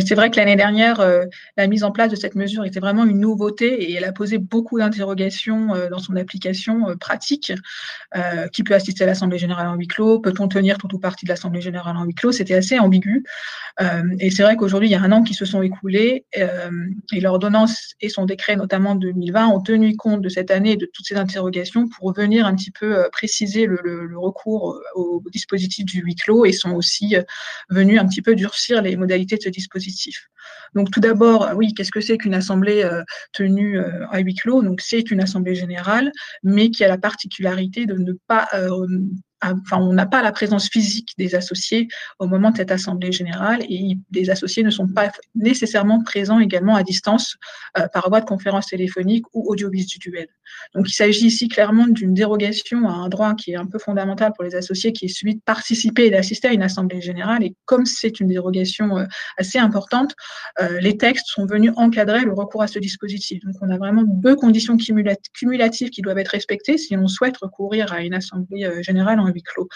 C'est 0.00 0.14
vrai 0.14 0.30
que 0.30 0.36
l'année 0.36 0.56
dernière, 0.56 1.00
euh, 1.00 1.24
la 1.56 1.66
mise 1.66 1.84
en 1.84 1.90
place 1.90 2.10
de 2.10 2.16
cette 2.16 2.34
mesure 2.34 2.64
était 2.64 2.80
vraiment 2.80 3.04
une 3.04 3.20
nouveauté 3.20 3.90
et 3.90 3.94
elle 3.94 4.04
a 4.04 4.12
posé 4.12 4.38
beaucoup 4.38 4.78
d'interrogations 4.78 5.74
euh, 5.74 5.88
dans 5.88 5.98
son 5.98 6.16
application 6.16 6.90
euh, 6.90 6.96
pratique. 6.96 7.52
qui 8.52 8.62
peut 8.62 8.74
assister 8.74 9.04
à 9.04 9.06
l'Assemblée 9.06 9.38
générale 9.38 9.68
en 9.68 9.74
huis 9.74 9.86
clos 9.86 10.18
Peut-on 10.18 10.48
tenir 10.48 10.78
tout 10.78 10.92
ou 10.94 10.98
partie 10.98 11.24
de 11.24 11.30
l'Assemblée 11.30 11.60
générale 11.60 11.96
en 11.96 12.04
huis 12.04 12.14
clos 12.14 12.32
C'était 12.32 12.54
assez 12.54 12.78
ambigu. 12.78 13.24
et 14.18 14.30
c'est 14.30 14.42
vrai 14.42 14.56
qu'aujourd'hui, 14.56 14.88
il 14.88 14.92
y 14.92 14.94
a 14.94 15.02
un 15.02 15.12
an 15.12 15.22
qui 15.22 15.34
se 15.34 15.44
sont 15.44 15.62
écoulés 15.62 16.24
et 16.34 17.20
l'ordonnance 17.20 17.94
et 18.00 18.08
son 18.08 18.24
décret, 18.24 18.56
notamment 18.56 18.94
2020, 18.94 19.48
ont 19.48 19.60
tenu 19.60 19.96
compte 19.96 20.22
de 20.22 20.28
cette 20.28 20.50
année 20.50 20.72
et 20.72 20.76
de 20.76 20.86
toutes 20.86 21.06
ces 21.06 21.16
interrogations 21.16 21.88
pour 21.88 22.12
venir 22.12 22.46
un 22.46 22.54
petit 22.54 22.70
peu 22.70 23.08
préciser 23.12 23.66
le 23.66 24.18
recours 24.18 24.80
au 24.94 25.22
dispositif 25.30 25.84
du 25.84 26.00
huis 26.00 26.16
clos 26.16 26.44
et 26.44 26.52
sont 26.52 26.72
aussi 26.72 27.16
venus 27.68 28.00
un 28.00 28.06
petit 28.06 28.22
peu 28.22 28.34
durcir 28.34 28.82
les 28.82 28.96
modalités 28.96 29.27
de 29.36 29.42
ce 29.42 29.48
dispositif. 29.48 30.28
Donc 30.74 30.90
tout 30.90 31.00
d'abord, 31.00 31.50
oui, 31.54 31.74
qu'est-ce 31.74 31.90
que 31.90 32.00
c'est 32.00 32.18
qu'une 32.18 32.34
assemblée 32.34 32.88
tenue 33.32 33.78
à 34.10 34.18
huis 34.20 34.34
clos? 34.34 34.62
Donc 34.62 34.80
c'est 34.80 35.10
une 35.10 35.20
assemblée 35.20 35.54
générale, 35.54 36.10
mais 36.42 36.70
qui 36.70 36.84
a 36.84 36.88
la 36.88 36.98
particularité 36.98 37.86
de 37.86 37.94
ne 37.94 38.12
pas 38.26 38.48
enfin, 39.42 39.78
on 39.78 39.92
n'a 39.92 40.06
pas 40.06 40.22
la 40.22 40.32
présence 40.32 40.68
physique 40.68 41.10
des 41.18 41.34
associés 41.34 41.88
au 42.18 42.26
moment 42.26 42.50
de 42.50 42.56
cette 42.56 42.70
assemblée 42.70 43.12
générale 43.12 43.62
et 43.68 43.96
les 44.12 44.30
associés 44.30 44.62
ne 44.62 44.70
sont 44.70 44.88
pas 44.88 45.10
nécessairement 45.34 46.02
présents 46.02 46.40
également 46.40 46.74
à 46.74 46.82
distance 46.82 47.36
euh, 47.78 47.86
par 47.88 48.08
voie 48.08 48.20
de 48.20 48.26
conférence 48.26 48.66
téléphonique 48.66 49.24
ou 49.32 49.50
audiovisuelle. 49.50 50.28
Donc, 50.74 50.88
il 50.88 50.92
s'agit 50.92 51.26
ici 51.26 51.48
clairement 51.48 51.86
d'une 51.86 52.14
dérogation 52.14 52.88
à 52.88 52.92
un 52.92 53.08
droit 53.08 53.34
qui 53.34 53.52
est 53.52 53.56
un 53.56 53.66
peu 53.66 53.78
fondamental 53.78 54.32
pour 54.34 54.44
les 54.44 54.54
associés, 54.54 54.92
qui 54.92 55.06
est 55.06 55.08
celui 55.08 55.34
de 55.36 55.40
participer 55.40 56.06
et 56.06 56.10
d'assister 56.10 56.48
à 56.48 56.52
une 56.52 56.62
assemblée 56.62 57.00
générale. 57.00 57.44
Et 57.44 57.54
comme 57.64 57.86
c'est 57.86 58.20
une 58.20 58.28
dérogation 58.28 58.98
euh, 58.98 59.04
assez 59.36 59.58
importante, 59.58 60.14
euh, 60.60 60.80
les 60.80 60.96
textes 60.96 61.26
sont 61.28 61.46
venus 61.46 61.72
encadrer 61.76 62.24
le 62.24 62.32
recours 62.32 62.62
à 62.62 62.66
ce 62.66 62.78
dispositif. 62.78 63.42
Donc, 63.44 63.54
on 63.60 63.70
a 63.70 63.76
vraiment 63.76 64.02
deux 64.06 64.34
conditions 64.34 64.76
cumulatives 64.76 65.90
qui 65.90 66.02
doivent 66.02 66.18
être 66.18 66.28
respectées 66.28 66.78
si 66.78 66.96
on 66.96 67.06
souhaite 67.06 67.36
recourir 67.36 67.92
à 67.92 68.02
une 68.02 68.14
assemblée 68.14 68.68
générale 68.82 69.20
en 69.20 69.27
huis 69.28 69.42
clos. 69.42 69.68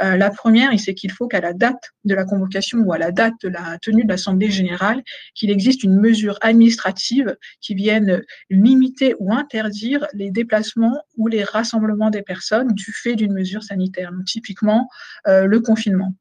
Euh, 0.00 0.16
la 0.16 0.30
première, 0.30 0.70
c'est 0.78 0.94
qu'il 0.94 1.12
faut 1.12 1.28
qu'à 1.28 1.40
la 1.40 1.52
date 1.52 1.90
de 2.04 2.14
la 2.14 2.24
convocation 2.24 2.78
ou 2.78 2.92
à 2.92 2.98
la 2.98 3.12
date 3.12 3.34
de 3.42 3.48
la 3.48 3.78
tenue 3.82 4.04
de 4.04 4.08
l'Assemblée 4.08 4.50
générale, 4.50 5.02
qu'il 5.34 5.50
existe 5.50 5.84
une 5.84 5.98
mesure 5.98 6.38
administrative 6.40 7.36
qui 7.60 7.74
vienne 7.74 8.22
limiter 8.48 9.14
ou 9.18 9.32
interdire 9.32 10.06
les 10.14 10.30
déplacements 10.30 11.02
ou 11.16 11.28
les 11.28 11.44
rassemblements 11.44 12.10
des 12.10 12.22
personnes 12.22 12.72
du 12.72 12.92
fait 12.92 13.14
d'une 13.14 13.32
mesure 13.32 13.62
sanitaire, 13.62 14.12
typiquement 14.26 14.88
euh, 15.26 15.46
le 15.46 15.60
confinement. 15.60 16.14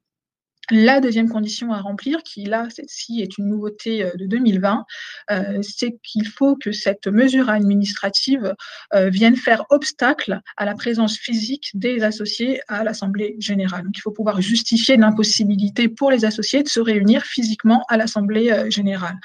La 0.72 1.00
deuxième 1.00 1.30
condition 1.30 1.74
à 1.74 1.82
remplir, 1.82 2.22
qui 2.22 2.44
là, 2.44 2.68
celle-ci 2.70 3.22
est 3.22 3.40
une 3.40 3.48
nouveauté 3.48 4.04
euh, 4.04 4.12
de 4.16 4.28
2020, 4.28 4.86
euh, 5.32 5.60
c'est 5.64 5.98
qu'il 6.04 6.28
faut 6.28 6.56
que 6.56 6.72
cette 6.72 7.08
mesure 7.08 7.50
administrative 7.50 8.54
euh, 8.94 9.10
vienne 9.10 9.36
faire 9.36 9.66
obstacle 9.72 10.42
à 10.58 10.66
la 10.66 10.76
présence 10.76 11.18
physique 11.18 11.72
des 11.74 12.04
associés 12.04 12.62
à 12.68 12.84
l'Assemblée 12.84 13.36
générale. 13.40 13.84
Donc 13.86 13.98
il 13.98 14.02
faut 14.02 14.12
pouvoir 14.12 14.42
justifier 14.42 14.96
l'impossibilité 14.96 15.88
pour 15.88 16.12
les 16.12 16.24
associés 16.24 16.62
de 16.62 16.70
se 16.70 16.80
réunir 16.80 17.24
physiquement 17.24 17.84
à 17.90 17.98
l'Assemblée 17.98 18.70
générale. 18.70 19.18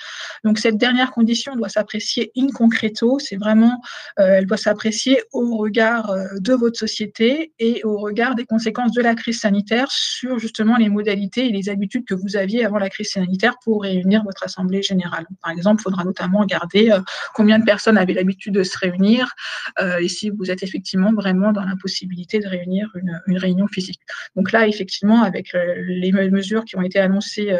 Donc 0.45 0.59
cette 0.59 0.79
dernière 0.79 1.11
condition 1.11 1.57
doit 1.57 1.69
s'apprécier 1.69 2.33
in 2.39 2.49
concreto, 2.49 3.19
c'est 3.19 3.37
vraiment, 3.37 3.81
elle 4.17 4.47
doit 4.47 4.57
s'apprécier 4.57 5.23
au 5.33 5.57
regard 5.57 6.15
de 6.39 6.53
votre 6.55 6.79
société 6.79 7.53
et 7.59 7.83
au 7.85 7.99
regard 7.99 8.35
des 8.35 8.45
conséquences 8.45 8.93
de 8.93 9.03
la 9.03 9.15
crise 9.15 9.41
sanitaire 9.41 9.91
sur 9.91 10.39
justement 10.39 10.77
les 10.77 10.89
modalités 10.89 11.34
et 11.37 11.51
les 11.51 11.69
habitudes 11.69 12.05
que 12.07 12.15
vous 12.15 12.37
aviez 12.37 12.65
avant 12.65 12.79
la 12.79 12.91
crise 12.91 13.11
sanitaire 13.11 13.57
pour 13.63 13.83
réunir 13.83 14.23
votre 14.25 14.43
assemblée 14.45 14.83
générale. 14.83 15.27
Par 15.43 15.53
exemple, 15.53 15.81
il 15.81 15.85
faudra 15.85 16.05
notamment 16.05 16.41
regarder 16.41 16.91
euh, 16.91 17.01
combien 17.35 17.59
de 17.59 17.65
personnes 17.65 17.99
avaient 17.99 18.13
l'habitude 18.13 18.55
de 18.55 18.63
se 18.63 18.79
réunir 18.79 19.33
euh, 19.81 19.99
et 19.99 20.09
si 20.09 20.31
vous 20.31 20.51
êtes 20.51 20.63
effectivement 20.63 21.13
vraiment 21.13 21.53
dans 21.53 21.65
la 21.65 21.77
possibilité 21.81 22.41
de 22.41 22.49
réunir 22.49 22.91
une, 22.95 23.39
réunion 23.39 23.67
physique. 23.67 24.01
Donc 24.37 24.53
là, 24.53 24.69
effectivement, 24.69 25.23
avec 25.23 25.55
euh, 25.55 25.75
les 25.87 26.13
mesures 26.13 26.65
qui 26.65 26.77
ont 26.77 26.83
été 26.83 26.99
annoncées 27.01 27.57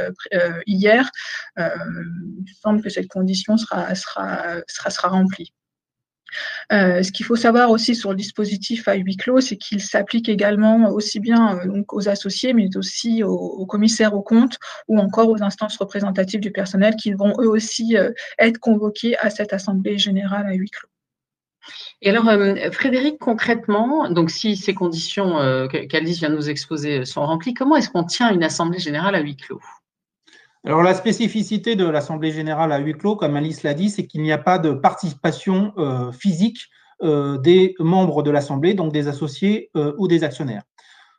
hier, 0.67 1.11
il 1.57 2.53
semble 2.63 2.81
que 2.81 2.91
cette 2.91 3.09
condition 3.09 3.57
sera, 3.57 3.95
sera, 3.95 4.63
sera, 4.69 4.91
sera 4.91 5.09
remplie. 5.09 5.53
Euh, 6.73 7.03
ce 7.03 7.13
qu'il 7.13 7.27
faut 7.27 7.37
savoir 7.37 7.71
aussi 7.71 7.95
sur 7.95 8.11
le 8.11 8.17
dispositif 8.17 8.89
à 8.89 8.95
huis 8.95 9.17
clos, 9.17 9.41
c'est 9.41 9.57
qu'il 9.57 9.81
s'applique 9.81 10.29
également 10.29 10.91
aussi 10.91 11.21
bien 11.21 11.59
euh, 11.59 11.83
aux 11.89 12.09
associés, 12.09 12.53
mais 12.53 12.77
aussi 12.77 13.23
aux, 13.23 13.67
commissaires 13.67 14.15
aux 14.15 14.23
comptes 14.23 14.59
ou 14.89 14.99
encore 14.99 15.29
aux 15.29 15.43
instances 15.43 15.77
représentatives 15.77 16.41
du 16.41 16.51
personnel 16.51 16.95
qui 16.97 17.13
vont 17.13 17.35
eux 17.41 17.49
aussi 17.49 17.97
euh, 17.97 18.11
être 18.39 18.59
convoqués 18.59 19.17
à 19.19 19.31
cette 19.31 19.53
assemblée 19.53 19.99
générale 19.99 20.47
à 20.47 20.55
huis 20.55 20.71
clos. 20.71 20.89
Et 22.03 22.11
alors, 22.11 22.31
Frédéric, 22.73 23.19
concrètement, 23.19 24.11
donc 24.11 24.31
si 24.31 24.55
ces 24.55 24.75
conditions 24.75 25.39
qu'Alice 25.89 26.19
vient 26.19 26.29
de 26.29 26.35
nous 26.35 26.51
exposer 26.51 27.07
sont 27.07 27.25
remplies, 27.25 27.55
comment 27.55 27.77
est-ce 27.77 27.89
qu'on 27.89 28.05
tient 28.05 28.31
une 28.35 28.45
assemblée 28.45 28.79
générale 28.79 29.15
à 29.15 29.21
huis 29.21 29.37
clos? 29.37 29.63
Alors 30.67 30.83
la 30.83 30.95
spécificité 30.95 31.77
de 31.77 31.87
l'Assemblée 31.87 32.33
générale 32.33 32.73
à 32.73 32.79
huis 32.79 32.95
clos, 32.95 33.17
comme 33.17 33.37
Alice 33.37 33.63
l'a 33.63 33.75
dit, 33.75 33.91
c'est 33.91 34.07
qu'il 34.07 34.23
n'y 34.23 34.33
a 34.33 34.39
pas 34.39 34.59
de 34.59 34.73
participation 34.73 35.75
euh, 35.77 36.11
physique 36.11 36.71
euh, 37.03 37.37
des 37.37 37.75
membres 37.79 38.23
de 38.23 38.31
l'Assemblée, 38.31 38.73
donc 38.73 38.91
des 38.91 39.07
associés 39.07 39.71
euh, 39.77 39.93
ou 39.99 40.09
des 40.09 40.25
actionnaires. 40.25 40.63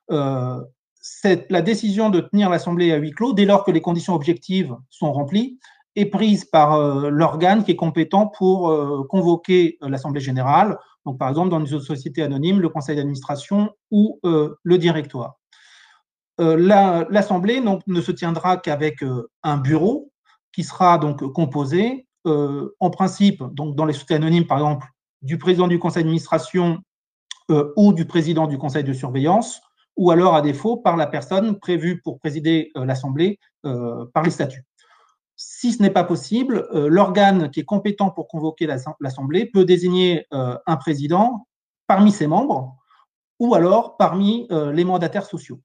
la 0.10 1.62
décision 1.62 2.10
de 2.10 2.22
tenir 2.22 2.50
l'Assemblée 2.50 2.92
à 2.92 2.98
huis 2.98 3.12
clos, 3.12 3.34
dès 3.34 3.46
lors 3.46 3.64
que 3.64 3.72
les 3.72 3.82
conditions 3.82 4.16
objectives 4.16 4.76
sont 4.90 5.12
remplies, 5.14 5.60
est 5.96 6.08
prise 6.08 6.46
par 6.46 6.78
l'organe 7.10 7.64
qui 7.64 7.72
est 7.72 7.76
compétent 7.76 8.28
pour 8.28 9.08
convoquer 9.08 9.78
l'Assemblée 9.82 10.20
générale, 10.20 10.78
donc 11.06 11.18
par 11.18 11.30
exemple 11.30 11.50
dans 11.50 11.64
une 11.64 11.80
société 11.80 12.22
anonyme, 12.22 12.60
le 12.60 12.68
conseil 12.68 12.98
d'administration 12.98 13.70
ou 13.92 14.20
le 14.24 14.78
directoire. 14.78 15.38
Euh, 16.42 17.06
l'Assemblée 17.10 17.62
ne 17.62 18.02
se 18.02 18.12
tiendra 18.12 18.58
qu'avec 18.58 19.04
euh, 19.04 19.30
un 19.44 19.58
bureau 19.58 20.12
qui 20.52 20.64
sera 20.64 20.98
donc 20.98 21.22
composé, 21.34 22.08
euh, 22.28 22.76
en 22.80 22.90
principe, 22.90 23.44
donc 23.54 23.76
dans 23.76 23.86
les 23.86 23.94
sociétés 23.94 24.16
anonymes, 24.16 24.48
par 24.48 24.58
exemple, 24.58 24.88
du 25.22 25.38
président 25.38 25.68
du 25.68 25.80
conseil 25.80 26.04
d'administration 26.04 26.80
ou 27.76 27.94
du 27.94 28.06
président 28.06 28.48
du 28.48 28.58
conseil 28.58 28.84
de 28.84 28.92
surveillance, 28.92 29.62
ou 29.98 30.10
alors, 30.10 30.34
à 30.34 30.42
défaut, 30.42 30.78
par 30.78 30.98
la 30.98 31.06
personne 31.06 31.60
prévue 31.60 32.02
pour 32.02 32.20
présider 32.20 32.72
l'Assemblée 32.74 33.40
par 33.62 34.24
les 34.24 34.32
statuts. 34.32 34.66
Si 35.36 35.72
ce 35.72 35.82
n'est 35.82 35.92
pas 35.92 36.04
possible, 36.04 36.68
l'organe 36.74 37.52
qui 37.52 37.60
est 37.60 37.66
compétent 37.66 38.10
pour 38.10 38.28
convoquer 38.28 38.68
l'Assemblée 39.00 39.46
peut 39.46 39.64
désigner 39.64 40.26
un 40.32 40.76
président 40.78 41.48
parmi 41.86 42.12
ses 42.12 42.26
membres 42.26 42.76
ou 43.40 43.54
alors 43.54 43.96
parmi 43.98 44.48
les 44.50 44.84
mandataires 44.84 45.26
sociaux. 45.26 45.60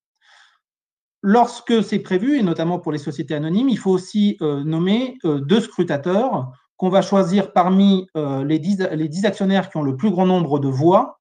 Lorsque 1.22 1.84
c'est 1.84 1.98
prévu, 1.98 2.38
et 2.38 2.42
notamment 2.42 2.78
pour 2.78 2.92
les 2.92 2.98
sociétés 2.98 3.34
anonymes, 3.34 3.68
il 3.68 3.78
faut 3.78 3.90
aussi 3.90 4.38
euh, 4.40 4.64
nommer 4.64 5.18
euh, 5.24 5.40
deux 5.40 5.60
scrutateurs 5.60 6.50
qu'on 6.78 6.88
va 6.88 7.02
choisir 7.02 7.52
parmi 7.52 8.06
euh, 8.16 8.42
les, 8.42 8.58
dix, 8.58 8.80
actionnaires 9.26 9.68
qui 9.68 9.76
ont 9.76 9.82
le 9.82 9.96
plus 9.96 10.10
grand 10.10 10.24
nombre 10.24 10.58
de 10.58 10.68
voix. 10.68 11.18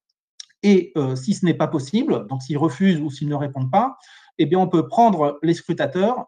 Et 0.62 0.92
si 1.14 1.32
ce 1.32 1.46
n'est 1.46 1.54
pas 1.54 1.68
possible, 1.68 2.26
donc 2.26 2.42
s'ils 2.42 2.58
refusent 2.58 3.00
ou 3.00 3.10
s'ils 3.10 3.28
ne 3.28 3.34
répondent 3.34 3.70
pas, 3.70 3.96
eh 4.36 4.44
bien 4.44 4.58
on 4.58 4.68
peut 4.68 4.86
prendre 4.86 5.38
les 5.42 5.54
scrutateurs 5.54 6.26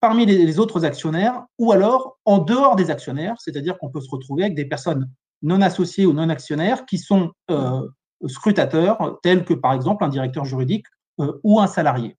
parmi 0.00 0.24
les, 0.24 0.58
autres 0.58 0.86
actionnaires 0.86 1.44
ou 1.58 1.70
alors 1.70 2.18
en 2.24 2.38
dehors 2.38 2.76
des 2.76 2.90
actionnaires, 2.90 3.34
c'est-à-dire 3.40 3.76
qu'on 3.76 3.90
peut 3.90 4.00
se 4.00 4.08
retrouver 4.08 4.44
avec 4.44 4.54
des 4.54 4.64
personnes 4.64 5.10
non 5.42 5.60
associées 5.60 6.06
ou 6.06 6.14
non 6.14 6.30
actionnaires 6.30 6.86
qui 6.86 6.96
sont 6.96 7.32
scrutateurs, 8.26 9.18
tels 9.22 9.44
que 9.44 9.52
par 9.52 9.74
exemple 9.74 10.02
un 10.02 10.08
directeur 10.08 10.46
juridique 10.46 10.86
ou 11.18 11.60
un 11.60 11.66
salarié. 11.66 12.16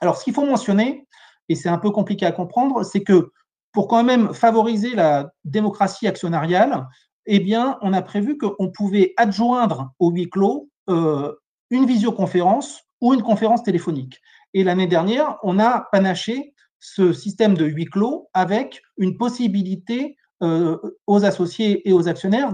Alors, 0.00 0.16
ce 0.16 0.24
qu'il 0.24 0.34
faut 0.34 0.46
mentionner, 0.46 1.06
et 1.48 1.54
c'est 1.54 1.68
un 1.68 1.78
peu 1.78 1.90
compliqué 1.90 2.26
à 2.26 2.32
comprendre, 2.32 2.84
c'est 2.84 3.02
que 3.02 3.32
pour 3.72 3.88
quand 3.88 4.04
même 4.04 4.34
favoriser 4.34 4.94
la 4.94 5.30
démocratie 5.44 6.06
actionnariale, 6.06 6.86
eh 7.26 7.40
bien, 7.40 7.78
on 7.82 7.92
a 7.92 8.02
prévu 8.02 8.38
qu'on 8.38 8.70
pouvait 8.70 9.12
adjoindre 9.16 9.92
au 9.98 10.10
huis 10.10 10.30
clos 10.30 10.70
euh, 10.88 11.32
une 11.70 11.84
visioconférence 11.84 12.82
ou 13.02 13.12
une 13.12 13.22
conférence 13.22 13.62
téléphonique. 13.62 14.18
Et 14.54 14.64
l'année 14.64 14.86
dernière, 14.86 15.36
on 15.42 15.58
a 15.58 15.86
panaché 15.92 16.54
ce 16.80 17.12
système 17.12 17.54
de 17.54 17.66
huis 17.66 17.84
clos 17.84 18.30
avec 18.32 18.82
une 18.96 19.18
possibilité 19.18 20.16
euh, 20.42 20.78
aux 21.06 21.24
associés 21.24 21.86
et 21.86 21.92
aux 21.92 22.08
actionnaires 22.08 22.52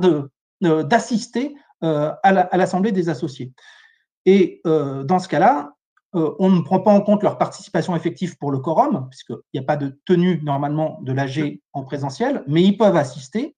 d'assister 0.61 1.55
euh, 1.85 2.11
à 2.23 2.57
l'Assemblée 2.57 2.91
des 2.91 3.09
associés. 3.09 3.53
Et 4.27 4.63
dans 4.65 5.19
ce 5.19 5.29
cas-là, 5.29 5.74
euh, 6.15 6.35
on 6.39 6.51
ne 6.51 6.61
prend 6.61 6.81
pas 6.81 6.93
en 6.93 7.01
compte 7.01 7.23
leur 7.23 7.39
participation 7.39 7.97
effective 7.97 8.37
pour 8.39 8.53
le 8.53 8.59
quorum, 8.59 9.09
puisqu'il 9.11 9.37
n'y 9.53 9.61
a 9.61 9.65
pas 9.65 9.77
de 9.77 9.99
tenue 10.07 10.41
normalement 10.43 11.01
de 11.03 11.13
l'AG 11.13 11.61
en 11.73 11.83
présentiel, 11.83 12.45
mais 12.47 12.63
ils 12.63 12.77
peuvent 12.77 12.97
assister. 12.97 13.57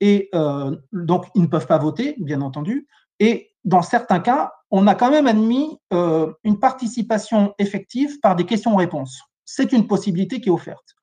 Et 0.00 0.28
euh, 0.34 0.76
donc, 0.92 1.26
ils 1.34 1.42
ne 1.42 1.46
peuvent 1.46 1.66
pas 1.66 1.78
voter, 1.78 2.14
bien 2.18 2.42
entendu. 2.42 2.86
Et 3.18 3.50
dans 3.64 3.80
certains 3.80 4.20
cas, 4.20 4.52
on 4.70 4.86
a 4.86 4.94
quand 4.94 5.10
même 5.10 5.26
admis 5.26 5.78
euh, 5.94 6.32
une 6.44 6.58
participation 6.58 7.54
effective 7.58 8.20
par 8.20 8.36
des 8.36 8.44
questions-réponses. 8.44 9.22
C'est 9.46 9.72
une 9.72 9.86
possibilité 9.86 10.40
qui 10.40 10.50
est 10.50 10.52
offerte. 10.52 10.96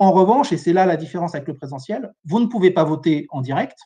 En 0.00 0.10
revanche, 0.10 0.52
et 0.52 0.56
c'est 0.56 0.72
là 0.72 0.84
la 0.84 0.96
différence 0.96 1.34
avec 1.34 1.46
le 1.46 1.54
présentiel, 1.54 2.12
vous 2.24 2.40
ne 2.40 2.46
pouvez 2.46 2.72
pas 2.72 2.84
voter 2.84 3.26
en 3.30 3.40
direct. 3.42 3.78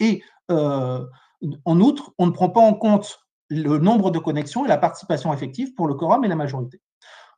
Et 0.00 0.22
en 0.48 1.80
outre, 1.80 2.12
on 2.18 2.26
ne 2.26 2.32
prend 2.32 2.50
pas 2.50 2.60
en 2.60 2.74
compte 2.74 3.25
le 3.48 3.78
nombre 3.78 4.10
de 4.10 4.18
connexions 4.18 4.64
et 4.64 4.68
la 4.68 4.78
participation 4.78 5.32
effective 5.32 5.74
pour 5.74 5.86
le 5.86 5.94
quorum 5.94 6.24
et 6.24 6.28
la 6.28 6.36
majorité. 6.36 6.80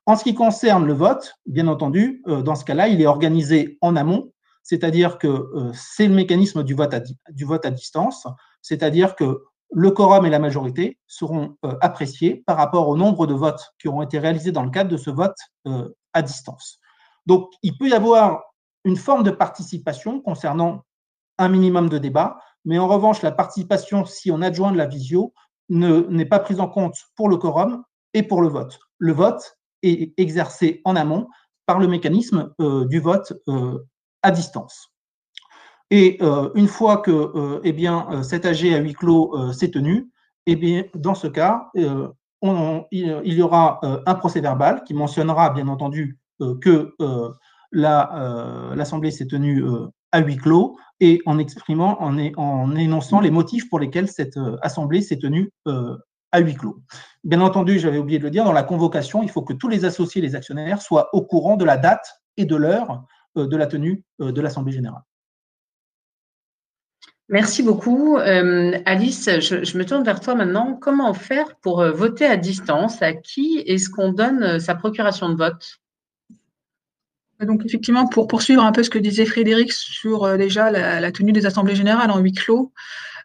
En 0.06 0.16
ce 0.16 0.24
qui 0.24 0.34
concerne 0.34 0.86
le 0.86 0.94
vote, 0.94 1.34
bien 1.44 1.68
entendu, 1.68 2.22
euh, 2.28 2.40
dans 2.40 2.54
ce 2.54 2.64
cas-là, 2.64 2.88
il 2.88 3.02
est 3.02 3.06
organisé 3.06 3.76
en 3.82 3.94
amont, 3.94 4.32
c'est-à-dire 4.62 5.18
que 5.18 5.26
euh, 5.26 5.70
c'est 5.74 6.06
le 6.06 6.14
mécanisme 6.14 6.62
du 6.62 6.74
vote, 6.74 6.94
à, 6.94 7.70
distance, 7.70 8.26
c'est-à-dire 8.62 9.16
que 9.16 9.42
le 9.70 9.90
quorum 9.90 10.24
et 10.24 10.30
la 10.30 10.38
majorité 10.38 10.98
seront 11.06 11.56
euh, 11.66 11.74
appréciés 11.82 12.42
par 12.46 12.56
rapport 12.56 12.88
au 12.88 12.96
nombre 12.96 13.26
de 13.26 13.34
votes 13.34 13.74
qui 13.78 13.88
auront 13.88 14.00
été 14.00 14.18
réalisés 14.18 14.50
dans 14.50 14.62
le 14.62 14.70
cadre 14.70 14.90
de 14.90 14.96
ce 14.96 15.10
vote 15.10 15.36
à 16.14 16.22
distance. 16.22 16.80
Donc, 17.26 17.50
il 17.62 17.76
peut 17.76 17.90
y 17.90 17.92
avoir 17.92 18.44
une 18.84 18.96
forme 18.96 19.24
de 19.24 19.30
participation 19.30 20.22
concernant 20.22 20.84
un 21.36 21.50
minimum 21.50 21.90
de 21.90 21.98
débat, 21.98 22.38
mais 22.64 22.78
en 22.78 22.88
revanche, 22.88 23.20
la 23.20 23.32
participation, 23.32 24.06
si 24.06 24.30
on 24.30 24.40
adjoint 24.40 24.72
de 24.72 24.78
la 24.78 24.86
visio, 24.86 25.34
n'est 25.68 26.26
pas 26.26 26.38
prise 26.38 26.60
en 26.60 26.68
compte 26.68 26.96
pour 27.16 27.28
le 27.28 27.36
quorum 27.36 27.82
et 28.14 28.22
pour 28.22 28.42
le 28.42 28.48
vote. 28.48 28.78
Le 28.98 29.12
vote 29.12 29.58
est 29.82 30.18
exercé 30.18 30.80
en 30.84 30.96
amont 30.96 31.28
par 31.66 31.78
le 31.78 31.86
mécanisme 31.86 32.52
euh, 32.60 32.86
du 32.86 32.98
vote 32.98 33.34
euh, 33.48 33.78
à 34.22 34.30
distance. 34.30 34.90
Et 35.90 36.18
euh, 36.22 36.50
une 36.54 36.66
fois 36.66 36.98
que 36.98 37.60
eh 37.62 37.72
bien, 37.72 38.22
cet 38.22 38.44
AG 38.44 38.74
à 38.74 38.78
huis 38.78 38.94
clos 38.94 39.52
s'est 39.52 39.70
tenu, 39.70 40.10
eh 40.46 40.56
bien, 40.56 40.84
dans 40.94 41.14
ce 41.14 41.26
cas, 41.26 41.70
il, 41.74 42.12
y 42.90 43.42
aura 43.42 43.80
un 43.82 44.14
procès 44.14 44.40
verbal 44.40 44.82
qui 44.84 44.92
mentionnera 44.92 45.50
bien 45.50 45.68
entendu 45.68 46.18
que 46.60 46.94
l'Assemblée 47.72 49.10
s'est 49.10 49.26
tenue 49.26 49.64
à 50.12 50.20
huis 50.20 50.36
clos 50.36 50.76
et 51.00 51.20
en 51.26 51.38
exprimant, 51.38 52.00
en, 52.02 52.76
énonçant 52.76 53.20
les 53.20 53.30
motifs 53.30 53.68
pour 53.68 53.78
lesquels 53.78 54.08
cette 54.08 54.38
Assemblée 54.62 55.00
s'est 55.00 55.18
tenue 55.18 55.50
à 56.32 56.40
huis 56.40 56.54
clos. 56.54 56.82
Bien 57.24 57.40
entendu, 57.40 57.78
j'avais 57.78 57.98
oublié 57.98 58.18
de 58.18 58.24
le 58.24 58.30
dire, 58.30 58.44
dans 58.44 58.52
la 58.52 58.62
convocation, 58.62 59.22
il 59.22 59.30
faut 59.30 59.42
que 59.42 59.52
tous 59.52 59.68
les 59.68 59.84
associés, 59.84 60.20
les 60.20 60.34
actionnaires, 60.34 60.82
soient 60.82 61.08
au 61.12 61.22
courant 61.22 61.56
de 61.56 61.64
la 61.64 61.76
date 61.76 62.20
et 62.36 62.44
de 62.44 62.56
l'heure 62.56 63.04
euh, 63.36 63.46
de 63.46 63.56
la 63.56 63.66
tenue 63.66 64.04
euh, 64.20 64.32
de 64.32 64.40
l'Assemblée 64.40 64.72
générale. 64.72 65.02
Merci 67.30 67.62
beaucoup. 67.62 68.16
Euh, 68.16 68.78
Alice, 68.86 69.28
je, 69.40 69.76
me 69.76 69.84
tourne 69.84 70.02
vers 70.02 70.20
toi 70.20 70.34
maintenant. 70.34 70.78
Comment 70.80 71.12
faire 71.12 71.56
pour 71.56 71.84
voter 71.84 72.24
à 72.24 72.38
distance? 72.38 73.02
À 73.02 73.12
qui 73.12 73.62
est-ce 73.66 73.90
qu'on 73.90 74.12
donne 74.12 74.58
sa 74.58 74.74
procuration 74.74 75.28
de 75.28 75.36
vote? 75.36 75.78
Donc 77.46 77.64
effectivement, 77.64 78.06
pour 78.08 78.26
poursuivre 78.26 78.64
un 78.64 78.72
peu 78.72 78.82
ce 78.82 78.90
que 78.90 78.98
disait 78.98 79.26
Frédéric 79.26 79.72
sur 79.72 80.36
déjà 80.36 80.70
la, 80.70 81.12
tenue 81.12 81.32
des 81.32 81.46
assemblées 81.46 81.76
générales 81.76 82.10
en 82.10 82.18
huis 82.18 82.32
clos, 82.32 82.72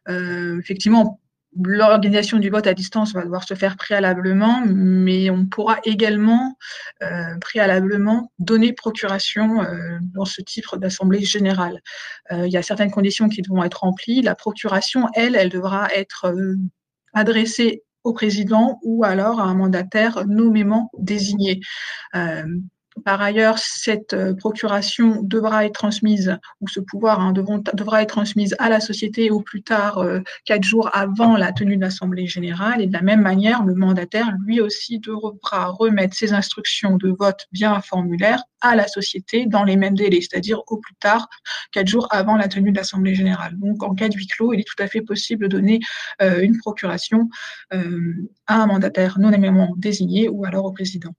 effectivement, 0.07 1.19
l'organisation 1.61 2.39
du 2.39 2.49
vote 2.49 2.67
à 2.67 2.73
distance 2.73 3.13
va 3.13 3.23
devoir 3.23 3.47
se 3.47 3.53
faire 3.53 3.77
préalablement, 3.77 4.63
mais 4.65 5.29
on 5.29 5.45
pourra 5.45 5.77
également 5.83 6.57
euh, 7.01 7.37
préalablement 7.39 8.31
donner 8.39 8.73
procuration 8.73 9.61
euh, 9.61 9.97
dans 10.13 10.25
ce 10.25 10.41
titre 10.41 10.77
d'assemblée 10.77 11.23
générale. 11.23 11.81
Euh, 12.31 12.47
il 12.47 12.53
y 12.53 12.57
a 12.57 12.63
certaines 12.63 12.91
conditions 12.91 13.29
qui 13.29 13.41
devront 13.41 13.63
être 13.63 13.81
remplies. 13.81 14.21
La 14.21 14.35
procuration, 14.35 15.07
elle, 15.13 15.35
elle 15.35 15.49
devra 15.49 15.87
être 15.93 16.33
adressée 17.13 17.83
au 18.03 18.13
président 18.13 18.79
ou 18.83 19.03
alors 19.03 19.39
à 19.39 19.43
un 19.43 19.53
mandataire 19.53 20.25
nommément 20.27 20.89
désigné. 20.97 21.61
Par 23.05 23.21
ailleurs, 23.21 23.57
cette 23.57 24.13
euh, 24.13 24.33
procuration 24.33 25.21
devra 25.23 25.65
être 25.65 25.73
transmise, 25.73 26.37
ou 26.61 26.67
ce 26.67 26.79
pouvoir 26.79 27.19
hein, 27.19 27.33
devra 27.33 28.01
être 28.01 28.09
transmise 28.09 28.55
à 28.59 28.69
la 28.69 28.79
société 28.79 29.29
au 29.29 29.41
plus 29.41 29.61
tard 29.61 29.97
euh, 29.97 30.21
quatre 30.45 30.63
jours 30.63 30.89
avant 30.93 31.35
la 31.35 31.51
tenue 31.51 31.75
de 31.75 31.81
l'Assemblée 31.81 32.27
générale. 32.27 32.81
Et 32.81 32.87
de 32.87 32.93
la 32.93 33.01
même 33.01 33.21
manière, 33.21 33.63
le 33.63 33.75
mandataire, 33.75 34.31
lui 34.45 34.61
aussi, 34.61 34.99
devra 34.99 35.67
remettre 35.67 36.15
ses 36.15 36.33
instructions 36.33 36.97
de 36.97 37.09
vote 37.09 37.47
bien 37.51 37.81
formulaire 37.81 38.43
à 38.61 38.75
la 38.75 38.87
société 38.87 39.45
dans 39.45 39.65
les 39.65 39.75
mêmes 39.75 39.95
délais, 39.95 40.21
c'est-à-dire 40.21 40.61
au 40.67 40.77
plus 40.77 40.95
tard 40.95 41.27
quatre 41.73 41.87
jours 41.87 42.07
avant 42.11 42.37
la 42.37 42.47
tenue 42.47 42.71
de 42.71 42.77
l'Assemblée 42.77 43.15
générale. 43.15 43.57
Donc, 43.57 43.83
en 43.83 43.93
cas 43.93 44.07
de 44.07 44.15
huis 44.15 44.27
clos, 44.27 44.53
il 44.53 44.61
est 44.61 44.67
tout 44.67 44.81
à 44.81 44.87
fait 44.87 45.01
possible 45.01 45.49
de 45.49 45.57
donner 45.57 45.79
euh, 46.21 46.39
une 46.41 46.57
procuration 46.57 47.29
à 47.71 48.61
un 48.61 48.67
mandataire 48.67 49.19
non 49.19 49.31
nommément 49.31 49.73
désigné 49.77 50.29
ou 50.29 50.45
alors 50.45 50.65
au 50.65 50.71
président. 50.71 51.13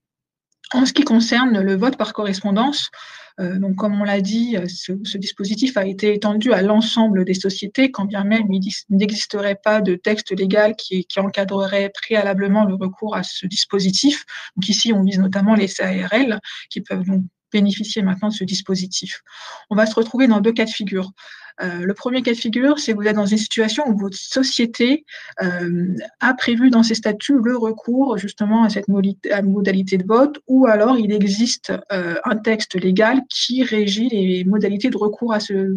En 0.75 0.87
ce 0.87 0.93
qui 0.93 1.04
concerne 1.04 1.61
le 1.61 1.76
vote 1.76 1.97
par 1.97 2.12
correspondance, 2.12 2.90
euh, 3.38 3.73
comme 3.76 4.00
on 4.00 4.02
l'a 4.02 4.21
dit, 4.21 4.57
euh, 4.57 4.66
ce, 4.66 5.16
dispositif 5.19 5.76
a 5.76 5.87
été 5.87 6.12
étendu 6.12 6.52
à 6.52 6.62
l'ensemble 6.62 7.25
des 7.25 7.35
sociétés, 7.35 7.93
quand 7.93 8.07
bien 8.07 8.25
même 8.25 8.52
il 8.52 8.61
n'existerait 8.90 9.54
pas 9.54 9.81
de 9.81 9.95
texte 9.95 10.37
légal 10.37 10.75
qui, 10.75 11.07
encadrerait 11.16 11.90
préalablement 11.90 12.64
le 12.64 12.75
recours 12.75 13.14
à 13.14 13.23
ce 13.23 13.47
dispositif. 13.47 14.25
Donc 14.57 14.69
ici, 14.69 14.93
on 14.93 15.04
vise 15.04 15.21
notamment 15.21 15.54
les 15.54 15.69
CARL 15.69 16.41
qui 16.71 16.80
peuvent 16.80 17.04
donc 17.04 17.23
bénéficier 17.52 18.02
maintenant 18.02 18.30
de 18.30 18.34
ce 18.34 18.43
dispositif. 18.43 19.23
On 19.71 19.76
va 19.76 19.87
se 19.87 19.95
retrouver 19.95 20.26
dans 20.26 20.41
deux 20.41 20.52
cas 20.52 20.65
de 20.65 20.71
figure. 20.71 21.13
Euh, 21.62 21.80
le 21.80 21.95
premier 21.95 22.23
cas 22.23 22.32
de 22.32 22.36
figure, 22.36 22.78
c'est 22.78 22.93
que 22.93 22.99
vous 22.99 23.06
êtes 23.06 23.14
dans 23.14 23.26
une 23.26 23.38
situation 23.38 23.84
où 23.86 23.97
votre 23.97 24.17
société 24.17 25.04
euh, 25.43 25.95
a 26.21 26.34
prévu 26.34 26.71
dans 26.71 26.82
ses 26.82 26.95
statuts 26.95 27.38
le 27.43 27.56
recours 27.56 28.19
justement 28.19 28.64
à 28.64 28.71
cette 28.71 28.88
modalité 28.88 29.97
de 29.97 30.04
vote, 30.06 30.40
ou 30.49 30.67
alors 30.67 30.99
il 30.99 31.12
existe 31.12 31.73
euh, 31.93 32.17
un 32.25 32.36
texte 32.36 32.75
légal 32.75 33.23
qui 33.28 33.62
régit 33.62 34.08
les 34.08 34.45
modalités 34.45 34.90
de 34.90 34.97
recours 34.97 35.32
à 35.32 35.40
ce 35.40 35.76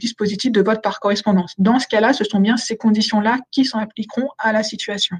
dispositif 0.00 0.52
de 0.52 0.62
vote 0.62 0.82
par 0.82 1.00
correspondance. 1.00 1.54
Dans 1.58 1.78
ce 1.78 1.88
cas-là, 1.88 2.12
ce 2.12 2.24
sont 2.24 2.40
bien 2.40 2.56
ces 2.56 2.76
conditions-là 2.76 3.38
qui 3.50 3.64
s'en 3.64 3.78
appliqueront 3.78 4.28
à 4.38 4.52
la 4.52 4.62
situation. 4.62 5.16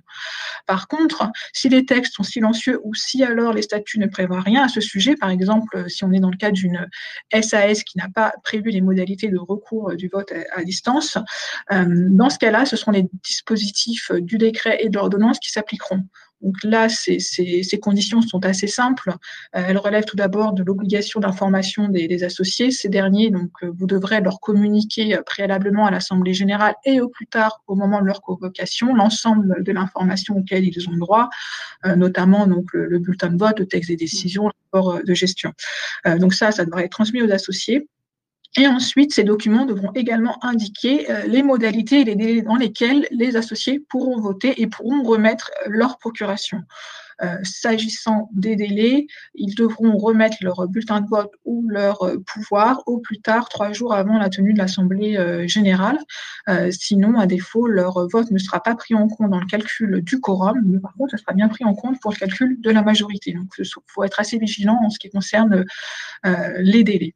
Par 0.67 0.87
contre, 0.87 1.29
si 1.53 1.69
les 1.69 1.85
textes 1.85 2.15
sont 2.15 2.23
silencieux 2.23 2.81
ou 2.85 2.95
si 2.95 3.25
alors 3.25 3.53
les 3.53 3.63
statuts 3.63 3.99
ne 3.99 4.07
prévoient 4.07 4.41
rien 4.41 4.63
à 4.63 4.69
ce 4.69 4.81
sujet, 4.81 5.17
par 5.17 5.31
exemple, 5.31 5.89
si 5.89 6.05
on 6.05 6.13
est 6.13 6.21
dans 6.21 6.31
le 6.31 6.37
cas 6.37 6.53
d'une 6.53 6.89
SAS 7.33 7.83
qui 7.83 7.99
n'a 7.99 8.09
pas 8.15 8.33
prévu 8.45 8.71
les 8.71 8.81
modalités 8.81 9.29
de 9.29 9.39
recours 9.39 9.72
euh, 9.73 9.97
du 9.97 10.09
vote 10.09 10.33
à, 10.55 10.65
distance. 10.65 11.19
Euh, 11.73 11.85
dans 12.11 12.31
ce 12.31 12.39
cas-là, 12.39 12.67
ce 12.67 12.77
sont 12.77 12.91
les 12.91 13.07
dispositifs 13.25 14.13
du 14.13 14.39
décret 14.39 14.79
et 14.81 14.89
de 14.89 14.97
l'ordonnance 14.97 15.39
qui 15.39 15.51
s'appliqueront. 15.51 16.03
Donc 16.41 16.57
là, 16.65 16.89
ces, 16.89 17.19
conditions 17.81 18.21
sont 18.21 18.45
assez 18.45 18.67
simples. 18.67 19.11
Euh, 19.55 19.63
elles 19.69 19.79
relèvent 19.79 20.05
tout 20.05 20.17
d'abord 20.17 20.55
de 20.55 20.65
l'obligation 20.65 21.21
d'information 21.21 21.89
des, 21.89 22.25
associés. 22.25 22.73
Ces 22.73 22.89
derniers, 22.89 23.31
donc, 23.31 23.51
vous 23.63 23.87
devrez 23.87 24.21
leur 24.21 24.41
communiquer 24.41 25.17
préalablement 25.25 25.87
à 25.87 25.93
l'Assemblée 25.93 26.35
générale 26.35 26.75
et 26.85 27.01
au 27.01 27.09
plus 27.09 27.29
tard, 27.29 27.63
au 27.69 27.77
moment 27.77 28.01
de 28.01 28.07
leur 28.07 28.23
convocation, 28.23 28.93
l'ensemble 28.93 29.63
de 29.63 29.71
l'information 29.71 30.37
auxquelles 30.37 30.65
ils 30.65 30.89
ont 30.89 30.97
droit, 30.97 31.31
notamment 31.85 32.49
donc, 32.49 32.73
le, 32.73 32.99
bulletin 32.99 33.31
de 33.31 33.39
vote, 33.39 33.61
le 33.61 33.67
texte 33.67 33.91
des 33.91 33.97
décisions, 33.97 34.49
le 34.49 34.53
rapport 34.73 34.99
de 35.05 35.15
gestion. 35.15 35.53
donc 36.19 36.35
ça, 36.35 36.51
ça 36.51 36.65
devrait 36.65 36.87
être 36.87 36.93
transmis 36.93 37.23
aux 37.23 37.31
associés. 37.31 37.87
Et 38.57 38.67
ensuite, 38.67 39.15
ces 39.15 39.25
documents 39.25 39.65
devront 39.65 39.93
également 39.95 40.45
indiquer 40.45 41.11
euh, 41.11 41.23
les 41.27 41.43
modalités 41.43 42.01
et 42.01 42.05
les 42.05 42.17
délais 42.17 42.43
dans 42.43 42.57
lesquels 42.57 43.07
les 43.11 43.37
associés 43.37 43.81
pourront 43.81 44.21
voter 44.21 44.61
et 44.61 44.67
pourront 44.67 45.03
remettre 45.03 45.51
euh, 45.67 45.71
leur 45.71 45.97
procuration. 45.99 46.63
Euh, 47.23 47.39
s'agissant 47.45 48.29
des 48.35 48.57
délais, 48.57 49.07
ils 49.35 49.55
devront 49.55 49.97
remettre 49.97 50.37
leur 50.43 50.67
bulletin 50.69 51.01
de 51.01 51.09
vote 51.09 51.33
ou 51.45 51.67
leur 51.69 51.99
pouvoir 52.27 52.83
au 52.87 52.99
plus 52.99 53.21
tard 53.21 53.49
trois 53.49 53.73
jours 53.73 53.95
avant 53.95 54.19
la 54.19 54.29
tenue 54.29 54.53
de 54.53 54.59
l'Assemblée 54.59 55.47
générale. 55.47 55.99
sinon, 56.71 57.21
à 57.21 57.27
défaut, 57.27 57.69
leur 57.69 58.09
vote 58.09 58.31
ne 58.33 58.39
sera 58.39 58.61
pas 58.61 58.75
pris 58.75 58.95
en 58.95 59.07
compte 59.07 59.31
dans 59.31 59.39
le 59.39 59.47
calcul 59.47 60.01
du 60.03 60.21
quorum, 60.21 60.63
mais 60.65 60.81
par 60.81 60.95
contre, 60.95 61.13
ce 61.13 61.17
sera 61.19 61.33
bien 61.33 61.49
pris 61.49 61.65
en 61.65 61.75
compte 61.75 62.01
pour 62.01 62.11
le 62.11 62.17
calcul 62.17 62.61
de 62.61 62.71
la 62.71 62.83
majorité. 62.83 63.35
Donc, 63.35 63.53
il 63.57 63.65
faut 63.87 64.03
être 64.03 64.19
assez 64.19 64.39
vigilant 64.39 64.81
en 64.83 64.91
ce 64.91 64.99
qui 64.99 65.11
concerne 65.11 65.65
les 66.25 66.83
délais. 66.83 67.15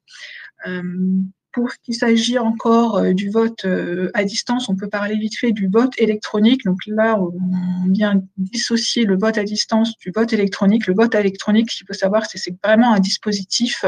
Um, 0.66 1.30
Pour 1.56 1.70
ce 1.70 1.78
qui 1.82 1.94
s'agit 1.94 2.38
encore 2.38 2.98
euh, 2.98 3.14
du 3.14 3.30
vote 3.30 3.64
euh, 3.64 4.10
à 4.12 4.24
distance, 4.24 4.68
on 4.68 4.76
peut 4.76 4.90
parler 4.90 5.16
vite 5.16 5.38
fait 5.38 5.52
du 5.52 5.68
vote 5.68 5.94
électronique. 5.96 6.62
Donc 6.66 6.80
là, 6.86 7.18
on 7.18 7.90
vient 7.90 8.22
dissocier 8.36 9.04
le 9.06 9.16
vote 9.16 9.38
à 9.38 9.44
distance 9.44 9.96
du 9.96 10.10
vote 10.14 10.34
électronique. 10.34 10.86
Le 10.86 10.92
vote 10.92 11.14
électronique, 11.14 11.70
ce 11.70 11.78
qu'il 11.78 11.86
faut 11.86 11.94
savoir, 11.94 12.26
c'est 12.26 12.36
c'est 12.36 12.54
vraiment 12.62 12.92
un 12.92 13.00
dispositif 13.00 13.86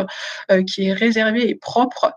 euh, 0.50 0.62
qui 0.62 0.86
est 0.86 0.94
réservé 0.94 1.50
et 1.50 1.56
propre 1.56 2.14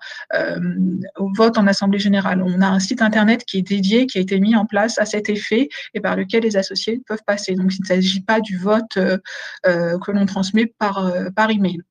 au 1.18 1.30
vote 1.36 1.58
en 1.58 1.68
Assemblée 1.68 2.00
générale. 2.00 2.42
On 2.42 2.62
a 2.62 2.68
un 2.68 2.80
site 2.80 3.02
Internet 3.02 3.44
qui 3.44 3.58
est 3.58 3.68
dédié, 3.76 4.08
qui 4.08 4.20
a 4.20 4.22
été 4.22 4.40
mis 4.40 4.56
en 4.56 4.66
place 4.66 5.00
à 5.00 5.06
cet 5.06 5.28
effet 5.28 5.68
et 5.94 6.00
par 6.00 6.16
lequel 6.16 6.44
les 6.44 6.56
associés 6.56 7.02
peuvent 7.06 7.26
passer. 7.28 7.56
Donc 7.56 7.76
il 7.76 7.82
ne 7.82 7.88
s'agit 7.88 8.22
pas 8.22 8.40
du 8.40 8.58
vote 8.58 8.94
que 8.94 10.12
l'on 10.12 10.26
transmet 10.26 10.66
par, 10.66 10.96
par 11.36 11.50
email. 11.50 11.82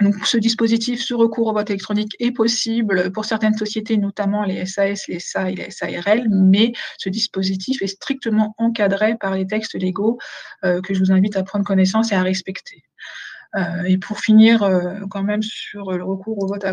Donc, 0.00 0.14
ce 0.26 0.36
dispositif, 0.36 1.02
ce 1.02 1.14
recours 1.14 1.46
au 1.46 1.54
vote 1.54 1.70
électronique 1.70 2.16
est 2.18 2.30
possible 2.30 3.10
pour 3.12 3.24
certaines 3.24 3.56
sociétés, 3.56 3.96
notamment 3.96 4.44
les 4.44 4.66
SAS, 4.66 5.08
les 5.08 5.20
SA 5.20 5.50
et 5.50 5.54
les 5.54 5.70
SARL, 5.70 6.26
mais 6.30 6.72
ce 6.98 7.08
dispositif 7.08 7.80
est 7.80 7.86
strictement 7.86 8.54
encadré 8.58 9.16
par 9.18 9.34
les 9.34 9.46
textes 9.46 9.74
légaux 9.74 10.18
euh, 10.64 10.82
que 10.82 10.92
je 10.92 10.98
vous 10.98 11.12
invite 11.12 11.36
à 11.36 11.42
prendre 11.44 11.64
connaissance 11.64 12.12
et 12.12 12.14
à 12.14 12.22
respecter. 12.22 12.84
Euh, 13.56 13.84
et 13.84 13.96
pour 13.96 14.20
finir, 14.20 14.62
euh, 14.62 15.00
quand 15.10 15.22
même 15.22 15.42
sur 15.42 15.92
le 15.92 16.04
recours 16.04 16.38
au 16.42 16.46
vote 16.46 16.64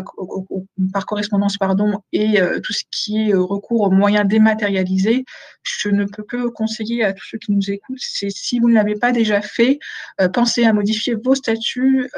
par 0.92 1.06
correspondance, 1.06 1.56
pardon, 1.56 2.00
et 2.12 2.40
euh, 2.40 2.60
tout 2.60 2.72
ce 2.72 2.82
qui 2.90 3.30
est 3.30 3.34
recours 3.34 3.82
aux 3.82 3.90
moyens 3.90 4.28
dématérialisés, 4.28 5.24
je 5.62 5.88
ne 5.88 6.04
peux 6.04 6.24
que 6.24 6.48
conseiller 6.48 7.04
à 7.04 7.14
tous 7.14 7.24
ceux 7.24 7.38
qui 7.38 7.52
nous 7.52 7.70
écoutent, 7.70 7.98
c'est 7.98 8.28
si 8.28 8.58
vous 8.58 8.68
ne 8.68 8.74
l'avez 8.74 8.96
pas 8.96 9.12
déjà 9.12 9.40
fait, 9.40 9.78
pensez 10.34 10.64
à 10.64 10.74
modifier 10.74 11.14
vos 11.14 11.34
statuts, 11.34 12.10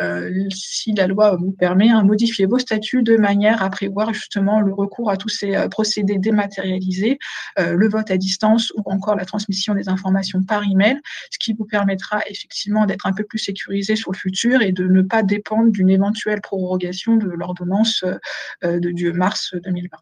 si 0.52 0.92
la 0.92 1.06
loi 1.06 1.36
vous 1.36 1.52
permet, 1.52 1.90
hein, 1.90 2.02
modifier 2.02 2.46
vos 2.46 2.58
statuts 2.58 3.04
de 3.04 3.16
manière 3.16 3.62
à 3.62 3.70
prévoir 3.70 4.12
justement 4.12 4.60
le 4.60 4.74
recours 4.74 5.10
à 5.10 5.16
tous 5.16 5.28
ces 5.28 5.68
procédés 5.70 6.18
dématérialisés, 6.18 7.20
le 7.56 7.88
vote 7.88 8.10
à 8.10 8.16
distance 8.16 8.72
ou 8.76 8.82
encore 8.86 9.14
la 9.14 9.24
transmission 9.24 9.74
des 9.74 9.88
informations 9.88 10.42
par 10.42 10.64
email, 10.64 10.98
ce 11.30 11.38
qui 11.38 11.52
vous 11.52 11.66
permettra 11.66 12.22
effectivement 12.28 12.84
d'être 12.84 13.06
un 13.06 13.12
peu 13.12 13.22
plus 13.22 13.38
sécurisé 13.38 13.94
sur 13.94 14.10
le 14.10 14.18
futur 14.18 14.55
et 14.62 14.72
de 14.72 14.86
ne 14.86 15.02
pas 15.02 15.22
dépendre 15.22 15.70
d'une 15.70 15.90
éventuelle 15.90 16.40
prorogation 16.40 17.16
de 17.16 17.28
l'ordonnance 17.28 18.04
de, 18.62 19.10
mars 19.12 19.54
2020. 19.54 19.96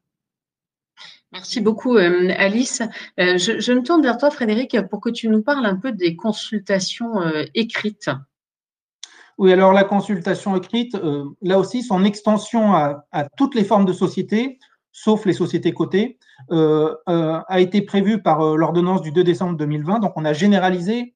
Merci 1.32 1.60
beaucoup, 1.60 1.96
Alice. 1.96 2.82
Je, 3.18 3.58
je, 3.60 3.72
me 3.72 3.82
tourne 3.82 4.02
vers 4.02 4.18
toi, 4.18 4.30
Frédéric, 4.30 4.76
pour 4.88 5.00
que 5.00 5.10
tu 5.10 5.28
nous 5.28 5.42
parles 5.42 5.66
un 5.66 5.76
peu 5.76 5.92
des 5.92 6.14
consultations 6.14 7.20
écrites. 7.54 8.10
Oui, 9.38 9.52
alors 9.52 9.72
la 9.72 9.84
consultation 9.84 10.56
écrite, 10.56 10.94
euh, 10.94 11.24
là 11.42 11.58
aussi, 11.58 11.82
son 11.82 12.04
extension 12.04 12.74
à, 12.74 13.04
toutes 13.36 13.54
les 13.54 13.64
formes 13.64 13.84
de 13.84 13.92
sociétés, 13.92 14.58
sauf 14.92 15.26
les 15.26 15.32
sociétés 15.32 15.72
cotées, 15.72 16.18
euh, 16.52 16.94
euh, 17.08 17.40
a 17.48 17.60
été 17.60 17.82
prévue 17.82 18.22
par 18.22 18.54
l'ordonnance 18.54 19.02
du 19.02 19.10
2 19.10 19.24
décembre 19.24 19.56
2020. 19.56 20.00
Donc, 20.00 20.12
on 20.16 20.24
a 20.24 20.32
généralisé 20.32 21.14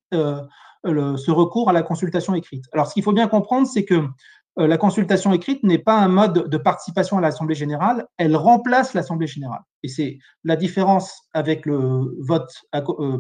ce 0.85 1.31
recours 1.31 1.69
à 1.71 1.73
la 1.73 1.83
consultation 1.83 2.35
écrite. 2.35 2.65
Alors, 2.73 2.87
ce 2.87 2.95
qu'il 2.95 3.03
faut 3.03 3.13
bien 3.13 3.29
comprendre, 3.29 3.67
c'est 3.67 3.85
que 3.85 4.07
la 4.57 4.77
consultation 4.77 5.33
écrite 5.33 5.63
n'est 5.63 5.79
pas 5.79 5.97
un 5.99 6.09
mode 6.09 6.49
de 6.49 6.57
participation 6.57 7.17
à 7.19 7.21
l'Assemblée 7.21 7.55
générale, 7.55 8.07
elle 8.17 8.35
remplace 8.35 8.93
l'Assemblée 8.93 9.29
générale. 9.29 9.61
Et 9.85 9.89
c'est 9.89 10.19
la 10.43 10.57
différence 10.57 11.29
avec 11.33 11.65
le 11.65 12.17
vote 12.21 12.51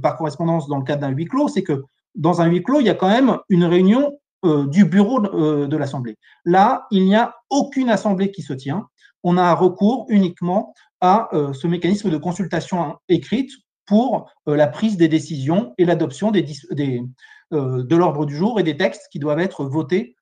par 0.02 0.16
correspondance 0.16 0.66
dans 0.66 0.78
le 0.78 0.84
cadre 0.84 1.02
d'un 1.02 1.10
huis 1.10 1.26
clos, 1.26 1.46
c'est 1.48 1.62
que 1.62 1.84
dans 2.16 2.40
un 2.40 2.46
huis 2.46 2.62
clos, 2.62 2.80
il 2.80 2.86
y 2.86 2.90
a 2.90 2.94
quand 2.94 3.08
même 3.08 3.38
une 3.48 3.64
réunion 3.64 4.18
euh, 4.44 4.66
du 4.66 4.84
bureau 4.84 5.24
euh, 5.24 5.66
de 5.66 5.76
l'Assemblée. 5.76 6.16
Là, 6.44 6.86
il 6.92 7.04
n'y 7.04 7.16
a 7.16 7.34
aucune 7.50 7.90
Assemblée 7.90 8.30
qui 8.30 8.42
se 8.42 8.52
tient. 8.52 8.86
On 9.24 9.36
a 9.36 9.42
un 9.42 9.54
recours 9.54 10.06
uniquement 10.10 10.74
à 11.00 11.28
euh, 11.32 11.52
ce 11.52 11.66
mécanisme 11.66 12.08
de 12.08 12.16
consultation 12.18 12.96
écrite 13.08 13.50
pour 13.84 14.30
la 14.46 14.68
prise 14.68 14.96
des 14.96 15.08
décisions 15.08 15.72
et 15.78 15.86
l'adoption 15.86 16.30
des, 16.30 16.44
de 17.50 17.96
l'ordre 17.96 18.26
du 18.26 18.36
jour 18.36 18.60
et 18.60 18.62
des 18.62 18.76
textes 18.76 19.08
qui 19.10 19.18
doivent 19.18 19.40
être 19.40 19.64
votés, 19.64 20.16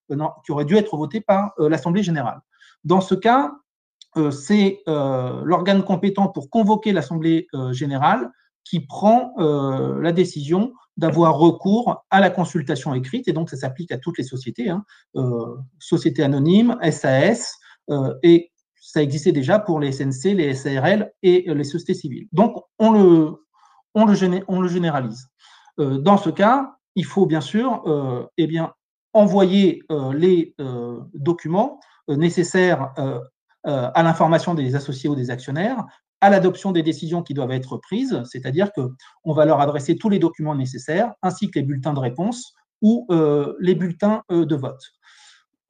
qui 0.44 0.52
auraient 0.52 0.64
dû 0.64 0.76
être 0.76 0.96
votés 0.96 1.20
par 1.20 1.52
l'Assemblée 1.58 2.02
générale. 2.02 2.40
Dans 2.84 3.00
ce 3.00 3.14
cas, 3.14 3.52
c'est 4.30 4.82
l'organe 4.86 5.82
compétent 5.82 6.28
pour 6.28 6.50
convoquer 6.50 6.92
l'Assemblée 6.92 7.48
générale 7.72 8.30
qui 8.64 8.80
prend 8.80 9.34
la 9.36 10.12
décision 10.12 10.72
d'avoir 10.96 11.36
recours 11.36 12.04
à 12.10 12.20
la 12.20 12.30
consultation 12.30 12.94
écrite, 12.94 13.28
et 13.28 13.32
donc 13.32 13.50
ça 13.50 13.56
s'applique 13.56 13.92
à 13.92 13.98
toutes 13.98 14.18
les 14.18 14.24
sociétés, 14.24 14.70
hein, 14.70 14.84
euh, 15.16 15.56
sociétés 15.78 16.22
anonymes, 16.22 16.76
SAS, 16.90 17.54
euh, 17.90 18.14
et 18.22 18.50
ça 18.80 19.02
existait 19.02 19.32
déjà 19.32 19.58
pour 19.58 19.80
les 19.80 19.92
SNC, 19.92 20.34
les 20.34 20.54
SARL 20.54 21.12
et 21.22 21.44
les 21.52 21.64
sociétés 21.64 21.94
civiles. 21.94 22.28
Donc 22.32 22.56
on 22.78 22.92
le, 22.92 24.14
généralise. 24.14 25.28
Euh, 25.78 25.98
dans 25.98 26.16
ce 26.16 26.30
cas, 26.30 26.75
il 26.96 27.04
faut 27.04 27.26
bien 27.26 27.40
sûr 27.40 27.84
eh 28.36 28.46
bien, 28.46 28.72
envoyer 29.12 29.82
les 30.12 30.54
documents 31.14 31.78
nécessaires 32.08 32.92
à 33.64 34.02
l'information 34.02 34.54
des 34.54 34.74
associés 34.74 35.08
ou 35.08 35.14
des 35.14 35.30
actionnaires 35.30 35.84
à 36.20 36.30
l'adoption 36.30 36.72
des 36.72 36.82
décisions 36.82 37.22
qui 37.22 37.34
doivent 37.34 37.52
être 37.52 37.76
prises, 37.76 38.22
c'est-à-dire 38.24 38.72
qu'on 38.72 39.32
va 39.32 39.44
leur 39.44 39.60
adresser 39.60 39.96
tous 39.96 40.08
les 40.08 40.18
documents 40.18 40.54
nécessaires, 40.54 41.12
ainsi 41.22 41.50
que 41.50 41.58
les 41.58 41.64
bulletins 41.64 41.92
de 41.92 42.00
réponse 42.00 42.54
ou 42.82 43.06
euh, 43.10 43.54
les 43.60 43.74
bulletins 43.74 44.22
euh, 44.30 44.44
de 44.44 44.56
vote. 44.56 44.82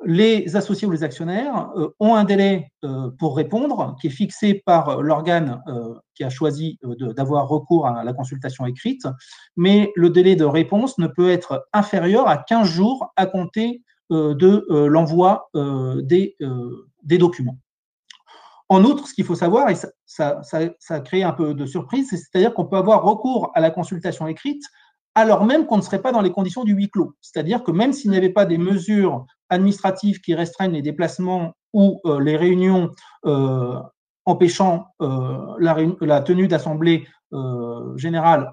Les 0.05 0.57
associés 0.57 0.87
ou 0.87 0.91
les 0.91 1.03
actionnaires 1.03 1.71
euh, 1.77 1.89
ont 2.01 2.15
un 2.15 2.25
délai 2.25 2.71
pour 3.19 3.37
répondre 3.37 3.97
qui 4.01 4.09
est 4.09 4.11
fixé 4.11 4.63
par 4.65 5.03
l'organe 5.03 5.61
qui 6.15 6.23
a 6.23 6.31
choisi 6.31 6.79
d'avoir 7.17 7.49
recours 7.49 7.87
à 7.87 8.05
la 8.05 8.13
consultation 8.13 8.67
écrite, 8.67 9.07
mais 9.57 9.93
le 9.97 10.11
délai 10.11 10.37
de 10.37 10.45
réponse 10.45 10.99
ne 10.99 11.07
peut 11.09 11.31
être 11.31 11.67
inférieur 11.73 12.29
à 12.29 12.39
15 12.39 12.69
jours 12.69 13.13
à 13.17 13.27
compter 13.27 13.83
de 14.11 14.87
l'envoi 14.87 15.51
des, 15.55 16.37
documents. 17.19 17.59
En 18.69 18.85
outre, 18.85 19.07
ce 19.07 19.15
qu'il 19.15 19.25
faut 19.25 19.35
savoir, 19.35 19.71
et 19.71 19.77
ça, 20.07 21.01
crée 21.05 21.23
un 21.23 21.33
peu 21.33 21.55
de 21.55 21.67
surprise, 21.67 22.11
c'est-à-dire 22.11 22.53
qu'on 22.55 22.67
peut 22.67 22.77
avoir 22.77 23.03
recours 23.03 23.51
à 23.55 23.61
la 23.61 23.71
consultation 23.71 24.27
écrite 24.27 24.63
alors 25.17 25.47
même 25.47 25.67
qu'on 25.67 25.79
ne 25.79 25.83
serait 25.83 26.03
pas 26.03 26.13
dans 26.13 26.21
les 26.21 26.31
conditions 26.31 26.63
du 26.63 26.75
huis 26.75 26.91
clos. 26.91 27.15
C'est-à-dire 27.23 27.65
que 27.65 27.73
même 27.73 27.95
s'il 27.95 28.11
n'y 28.11 28.19
avait 28.19 28.31
pas 28.31 28.45
des 28.45 28.59
mesures 28.59 29.25
administratives 29.49 30.21
qui 30.21 30.35
restreignent 30.35 30.75
les 30.75 30.83
déplacements 30.83 31.55
ou 31.73 32.01
euh, 32.05 32.21
les 32.21 32.37
réunions 32.37 32.91
euh, 33.25 33.81
empêchant 34.27 34.89
euh, 35.01 35.57
la, 35.59 36.21
tenue 36.21 36.49
d'assemblée 36.49 37.09
générale 37.97 38.53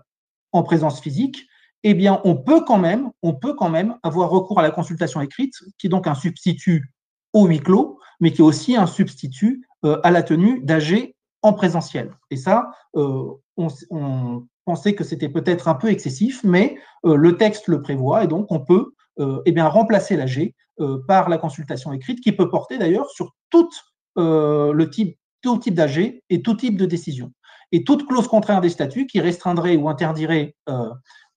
en 0.52 0.64
présence 0.64 1.00
physique, 1.00 1.46
eh 1.84 2.10
on 2.10 2.36
peut 2.36 2.64
quand 2.64 2.80
même, 2.80 3.98
avoir 4.04 4.30
recours 4.30 4.60
à 4.60 4.62
la 4.62 4.72
consultation 4.72 5.22
écrite, 5.22 5.54
qui 5.78 5.88
est 5.88 5.90
donc 5.90 6.08
un 6.08 6.16
substitut 6.16 6.92
au 7.34 7.46
huis 7.46 7.60
clos, 7.60 8.00
mais 8.20 8.32
qui 8.32 8.42
est 8.42 8.46
aussi 8.46 8.76
un 8.76 8.88
substitut 8.88 9.68
à 9.84 10.12
la 10.12 10.24
tenue 10.24 10.62
d'AG 10.64 11.14
en 11.44 11.54
présentiel. 11.54 12.14
Et 12.30 12.36
ça, 12.36 12.72
on, 12.94 14.48
pensait 14.66 14.96
que 14.96 15.04
c'était 15.04 15.30
peut-être 15.30 15.68
un 15.68 15.76
peu 15.76 15.90
excessif, 15.90 16.42
mais 16.44 16.78
euh, 17.06 17.16
le 17.16 17.38
texte 17.38 17.68
le 17.68 17.82
prévoit 17.82 18.24
et 18.24 18.28
donc 18.28 18.52
on 18.52 18.60
peut 18.60 18.94
eh 19.46 19.52
bien, 19.52 19.68
remplacer 19.68 20.18
l'AG 20.18 20.56
par 21.08 21.30
la 21.30 21.38
consultation 21.38 21.94
écrite 21.94 22.20
qui 22.20 22.32
peut 22.32 22.50
porter 22.50 22.80
d'ailleurs 22.80 23.08
sur 23.12 23.36
tout 23.52 23.70
le 24.16 24.86
type, 24.86 25.20
tout 25.44 25.60
type 25.60 25.76
d'AG 25.76 26.20
et 26.32 26.42
tout 26.42 26.56
type 26.56 26.78
de 26.78 26.88
décision. 26.88 27.32
Et 27.72 27.84
toute 27.84 28.08
clause 28.08 28.28
contraire 28.28 28.60
des 28.60 28.70
statuts 28.70 29.06
qui 29.06 29.20
restreindrait 29.20 29.76
ou 29.76 29.88
interdirait 29.88 30.56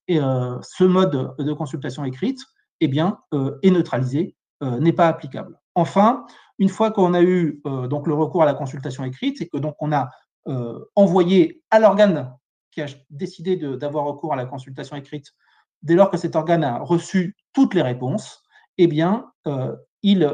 ce 0.09 0.83
mode 0.83 1.35
de 1.37 1.53
consultation 1.53 2.03
écrite 2.03 2.39
eh 2.81 2.87
bien, 2.87 3.19
est 3.61 3.69
neutralisé, 3.69 4.35
n'est 4.59 4.91
pas 4.91 5.07
applicable. 5.07 5.59
Enfin, 5.75 6.25
une 6.59 6.69
fois 6.69 6.91
qu'on 6.91 7.13
a 7.13 7.21
eu 7.21 7.61
euh, 7.67 7.87
donc 7.87 8.07
le 8.07 8.13
recours 8.13 8.43
à 8.43 8.45
la 8.45 8.53
consultation 8.53 9.03
écrite 9.03 9.41
et 9.41 9.47
que 9.47 9.57
donc 9.57 9.75
on 9.79 9.91
a 9.91 10.09
euh, 10.47 10.79
envoyé 10.95 11.61
à 11.69 11.79
l'organe 11.79 12.33
qui 12.77 12.83
a 12.83 12.87
décidé 13.09 13.57
d'avoir 13.57 14.05
recours 14.05 14.33
à 14.33 14.35
la 14.35 14.45
consultation 14.45 14.95
écrite, 14.95 15.33
dès 15.81 15.95
lors 15.95 16.11
que 16.11 16.17
cet 16.17 16.35
organe 16.35 16.63
a 16.63 16.77
reçu 16.77 17.35
toutes 17.51 17.73
les 17.73 17.81
réponses, 17.81 18.43
eh 18.77 18.85
bien, 18.85 19.31
euh, 19.47 19.75
il 20.03 20.29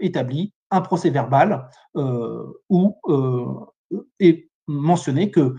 établit 0.00 0.52
un 0.72 0.80
procès 0.80 1.10
verbal 1.10 1.68
où 2.68 2.96
est 4.18 4.50
mentionné 4.66 5.30
que 5.30 5.54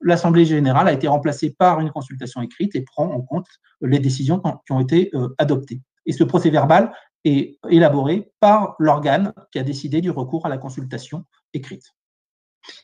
l'Assemblée 0.00 0.44
générale 0.44 0.86
a 0.86 0.92
été 0.92 1.08
remplacée 1.08 1.50
par 1.50 1.80
une 1.80 1.90
consultation 1.90 2.40
écrite 2.42 2.76
et 2.76 2.82
prend 2.82 3.10
en 3.12 3.20
compte 3.20 3.48
les 3.80 3.98
décisions 3.98 4.40
qui 4.64 4.72
ont 4.72 4.78
été 4.78 5.10
adoptées. 5.38 5.82
Et 6.06 6.12
ce 6.12 6.22
procès 6.22 6.50
verbal 6.50 6.92
est 7.24 7.58
élaboré 7.68 8.30
par 8.38 8.76
l'organe 8.78 9.32
qui 9.50 9.58
a 9.58 9.64
décidé 9.64 10.00
du 10.00 10.10
recours 10.10 10.46
à 10.46 10.48
la 10.48 10.58
consultation 10.58 11.24
écrite. 11.52 11.92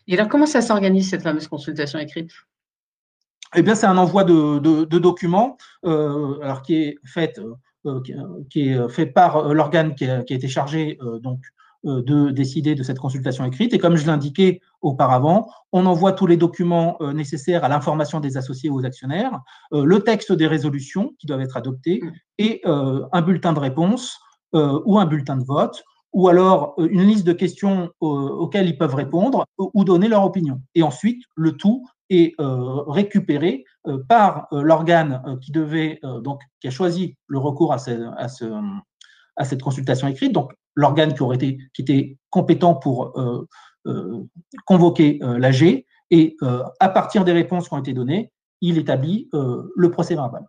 Et 0.07 0.14
alors, 0.14 0.29
comment 0.29 0.47
ça 0.47 0.61
s'organise, 0.61 1.11
cette 1.11 1.23
fameuse 1.23 1.49
consultation 1.49 1.99
écrite? 1.99 2.31
Eh 3.57 3.62
bien, 3.62 3.75
c'est 3.75 3.87
un 3.87 3.97
envoi 3.97 4.25
de, 4.25 4.85
documents 4.99 5.57
euh, 5.85 6.40
alors 6.42 6.62
qui 6.62 6.75
est 6.75 6.99
fait, 7.05 7.40
euh, 7.87 8.01
qui 8.51 8.68
est 8.70 8.88
fait 8.88 9.07
par 9.07 9.53
l'organe 9.53 9.94
qui, 9.94 10.07
qui, 10.27 10.33
a 10.33 10.37
été 10.37 10.49
chargé 10.49 10.97
euh, 11.03 11.18
donc 11.18 11.40
euh, 11.85 12.03
de 12.03 12.31
décider 12.31 12.75
de 12.75 12.83
cette 12.83 12.99
consultation 12.99 13.44
écrite. 13.44 13.75
Et 13.75 13.79
comme 13.79 13.97
je 13.97 14.07
l'indiquais 14.07 14.61
auparavant, 14.81 15.51
on 15.70 15.85
envoie 15.85 16.12
tous 16.12 16.27
les 16.27 16.38
documents 16.38 16.99
nécessaires 17.12 17.62
à 17.62 17.68
l'information 17.68 18.20
des 18.20 18.37
associés 18.38 18.70
ou 18.70 18.81
aux 18.81 18.87
actionnaires, 18.87 19.38
le 19.70 19.99
texte 19.99 20.33
des 20.33 20.47
résolutions 20.47 21.12
qui 21.18 21.27
doivent 21.27 21.42
être 21.42 21.57
adoptées 21.57 22.01
mm. 22.03 22.12
et 22.38 22.62
un 22.64 23.23
bulletin 23.23 23.53
de 23.53 23.59
réponse 23.59 24.18
ou 24.53 24.99
un 24.99 25.05
bulletin 25.05 25.37
de 25.37 25.44
vote 25.44 25.83
ou 26.14 26.29
alors 26.29 26.74
une 26.79 27.03
liste 27.03 27.27
de 27.27 27.33
questions 27.33 27.90
auxquelles 28.00 28.68
ils 28.68 28.79
peuvent 28.79 28.94
répondre 28.94 29.44
ou 29.59 29.85
donner 29.85 30.09
leur 30.09 30.24
opinion. 30.24 30.61
Et 30.74 30.83
ensuite, 30.83 31.22
le 31.37 31.53
tout 31.53 31.85
est 32.09 32.35
récupéré 32.87 33.64
par 34.09 34.46
l'organe 34.53 35.38
qui 35.42 35.50
devait 35.50 36.00
donc 36.22 36.40
qui 36.61 36.68
a 36.68 36.70
choisi 36.70 37.16
le 37.27 37.38
recours 37.38 37.72
à, 37.72 37.79
à, 38.16 38.29
ce, 38.29 38.44
à 39.37 39.44
cette 39.44 39.61
consultation 39.61 40.07
écrite. 40.07 40.33
Donc, 40.33 40.53
l'organe 40.74 41.14
qui 41.14 41.22
aurait 41.22 41.37
été 41.37 41.59
qui 41.72 41.83
était 41.83 42.16
compétent 42.31 42.74
pour 42.74 43.18
euh, 43.18 43.46
euh, 43.87 44.24
convoquer 44.66 45.18
euh, 45.22 45.38
l'AG 45.38 45.85
et 46.11 46.37
à 46.81 46.88
partir 46.90 47.24
des 47.24 47.33
réponses 47.33 47.68
qui 47.68 47.74
ont 47.74 47.79
été 47.79 47.92
données, 47.92 48.31
il 48.61 48.79
établit 48.79 49.29
le 49.33 49.90
procès 49.90 50.14
verbal. 50.14 50.44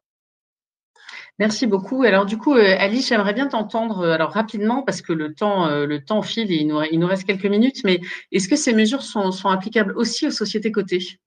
Merci 1.38 1.68
beaucoup. 1.68 2.04
Alors 2.04 2.26
du 2.26 2.38
coup, 2.38 2.54
Alice, 2.54 3.10
j'aimerais 3.10 3.34
bien 3.34 3.48
t'entendre 3.48 4.08
alors 4.08 4.32
rapidement 4.32 4.84
parce 4.84 5.02
que 5.02 5.12
le 5.12 5.34
temps, 5.34 5.68
le 5.86 6.04
temps 6.04 6.22
file 6.22 6.52
et 6.52 6.56
il 6.56 6.68
nous, 6.68 6.82
il 6.92 7.00
nous 7.00 7.08
reste 7.08 7.26
quelques 7.26 7.46
minutes. 7.46 7.84
Mais 7.84 8.00
est-ce 8.32 8.48
que 8.48 8.56
ces 8.56 8.74
mesures 8.74 9.04
sont, 9.04 9.32
sont 9.32 9.50
applicables 9.50 9.94
aussi 9.98 10.28
aux 10.28 10.32
sociétés 10.32 10.72
cotées? 10.72 11.20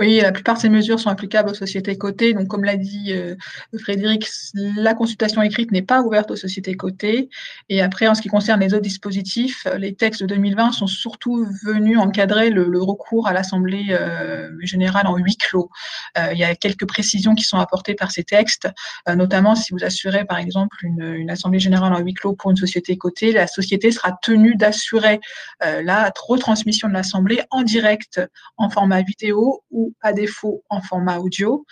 Oui, 0.00 0.20
la 0.22 0.30
plupart 0.30 0.54
de 0.54 0.60
ces 0.60 0.68
mesures 0.68 1.00
sont 1.00 1.10
applicables 1.10 1.50
aux 1.50 1.54
sociétés 1.54 1.98
cotées. 1.98 2.32
Donc, 2.32 2.46
comme 2.46 2.62
l'a 2.62 2.76
dit 2.76 3.12
euh, 3.12 3.34
Frédéric, 3.80 4.28
la 4.54 4.94
consultation 4.94 5.42
écrite 5.42 5.72
n'est 5.72 5.82
pas 5.82 6.02
ouverte 6.02 6.30
aux 6.30 6.36
sociétés 6.36 6.76
cotées. 6.76 7.28
Et 7.68 7.82
après, 7.82 8.06
en 8.06 8.14
ce 8.14 8.22
qui 8.22 8.28
concerne 8.28 8.60
les 8.60 8.74
autres 8.74 8.82
dispositifs, 8.82 9.66
les 9.76 9.96
textes 9.96 10.22
de 10.22 10.26
2020 10.26 10.70
sont 10.70 10.86
surtout 10.86 11.44
venus 11.64 11.98
encadrer 11.98 12.50
le, 12.50 12.80
recours 12.80 13.26
à 13.26 13.32
l'Assemblée 13.32 13.86
euh, 13.90 14.48
générale 14.60 15.08
en 15.08 15.16
huis 15.16 15.36
clos. 15.36 15.68
Euh, 16.16 16.28
il 16.32 16.38
y 16.38 16.44
a 16.44 16.54
quelques 16.54 16.86
précisions 16.86 17.34
qui 17.34 17.42
sont 17.42 17.58
apportées 17.58 17.96
par 17.96 18.12
ces 18.12 18.22
textes, 18.22 18.68
notamment 19.08 19.56
si 19.56 19.72
vous 19.72 19.82
assurez, 19.82 20.24
par 20.24 20.38
exemple, 20.38 20.76
une, 20.84 21.02
une, 21.02 21.30
Assemblée 21.30 21.58
générale 21.58 21.92
en 21.92 21.98
huis 21.98 22.14
clos 22.14 22.34
pour 22.34 22.52
une 22.52 22.56
société 22.56 22.96
cotée, 22.96 23.32
la 23.32 23.48
société 23.48 23.90
sera 23.90 24.12
tenue 24.22 24.54
d'assurer 24.54 25.20
la 25.60 26.10
retransmission 26.26 26.88
de 26.88 26.94
l'Assemblée 26.94 27.42
en 27.50 27.62
direct 27.62 28.20
en 28.56 28.70
format 28.70 29.02
vidéo 29.02 29.62
ou 29.70 29.87
à 30.00 30.12
défaut 30.12 30.64
en 30.68 30.80
format 30.80 31.18
audio. 31.18 31.64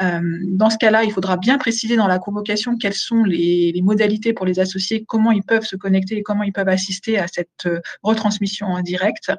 Euh, 0.00 0.20
dans 0.48 0.70
ce 0.70 0.78
cas-là, 0.78 1.04
il 1.04 1.12
faudra 1.12 1.36
bien 1.36 1.58
préciser 1.58 1.96
dans 1.96 2.06
la 2.06 2.18
convocation 2.18 2.76
quelles 2.76 2.94
sont 2.94 3.24
les, 3.24 3.72
modalités 3.82 4.32
pour 4.32 4.46
les 4.46 4.60
associés, 4.60 5.04
comment 5.06 5.32
ils 5.32 5.42
peuvent 5.42 5.64
se 5.64 5.76
connecter 5.76 6.16
et 6.18 6.22
comment 6.22 6.44
ils 6.44 6.52
peuvent 6.52 6.68
assister 6.68 7.18
à 7.18 7.26
cette 7.26 7.66
euh, 7.66 7.80
retransmission 8.02 8.68
en 8.68 8.80
direct. 8.80 9.32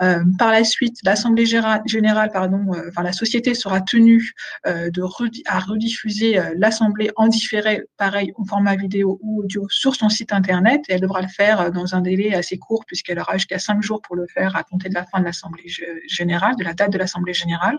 Euh, 0.00 0.22
par 0.38 0.52
la 0.52 0.64
suite, 0.64 0.98
l'Assemblée 1.04 1.46
générale, 1.46 2.30
pardon, 2.32 2.66
enfin, 2.88 3.02
la 3.02 3.12
société 3.12 3.54
sera 3.54 3.80
tenue 3.80 4.32
de 4.66 5.02
à 5.46 5.58
rediffuser 5.58 6.38
l'Assemblée 6.56 7.10
en 7.16 7.26
différé, 7.26 7.82
pareil, 7.96 8.32
en 8.36 8.44
format 8.44 8.76
vidéo 8.76 9.18
ou 9.22 9.42
audio, 9.42 9.66
sur 9.68 9.96
son 9.96 10.08
site 10.08 10.32
Internet. 10.32 10.82
Et 10.88 10.94
elle 10.94 11.00
devra 11.00 11.20
le 11.20 11.28
faire 11.28 11.72
dans 11.72 11.94
un 11.94 12.00
délai 12.00 12.34
assez 12.34 12.58
court, 12.58 12.84
puisqu'elle 12.86 13.18
aura 13.18 13.36
jusqu'à 13.36 13.58
cinq 13.58 13.82
jours 13.82 14.00
pour 14.02 14.14
le 14.16 14.26
faire 14.26 14.56
à 14.56 14.62
compter 14.62 14.88
de 14.88 14.94
la 14.94 15.04
fin 15.04 15.20
de 15.20 15.24
l'Assemblée 15.24 15.66
générale, 16.06 16.56
de 16.56 16.64
la 16.64 16.74
date 16.74 16.92
de 16.92 16.98
l'Assemblée 16.98 17.34
générale. 17.34 17.69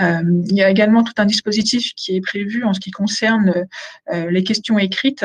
Euh, 0.00 0.22
il 0.48 0.56
y 0.56 0.62
a 0.62 0.70
également 0.70 1.02
tout 1.02 1.12
un 1.18 1.26
dispositif 1.26 1.92
qui 1.94 2.16
est 2.16 2.20
prévu 2.20 2.64
en 2.64 2.72
ce 2.72 2.80
qui 2.80 2.90
concerne 2.90 3.66
euh, 4.12 4.30
les 4.30 4.42
questions 4.42 4.78
écrites 4.78 5.24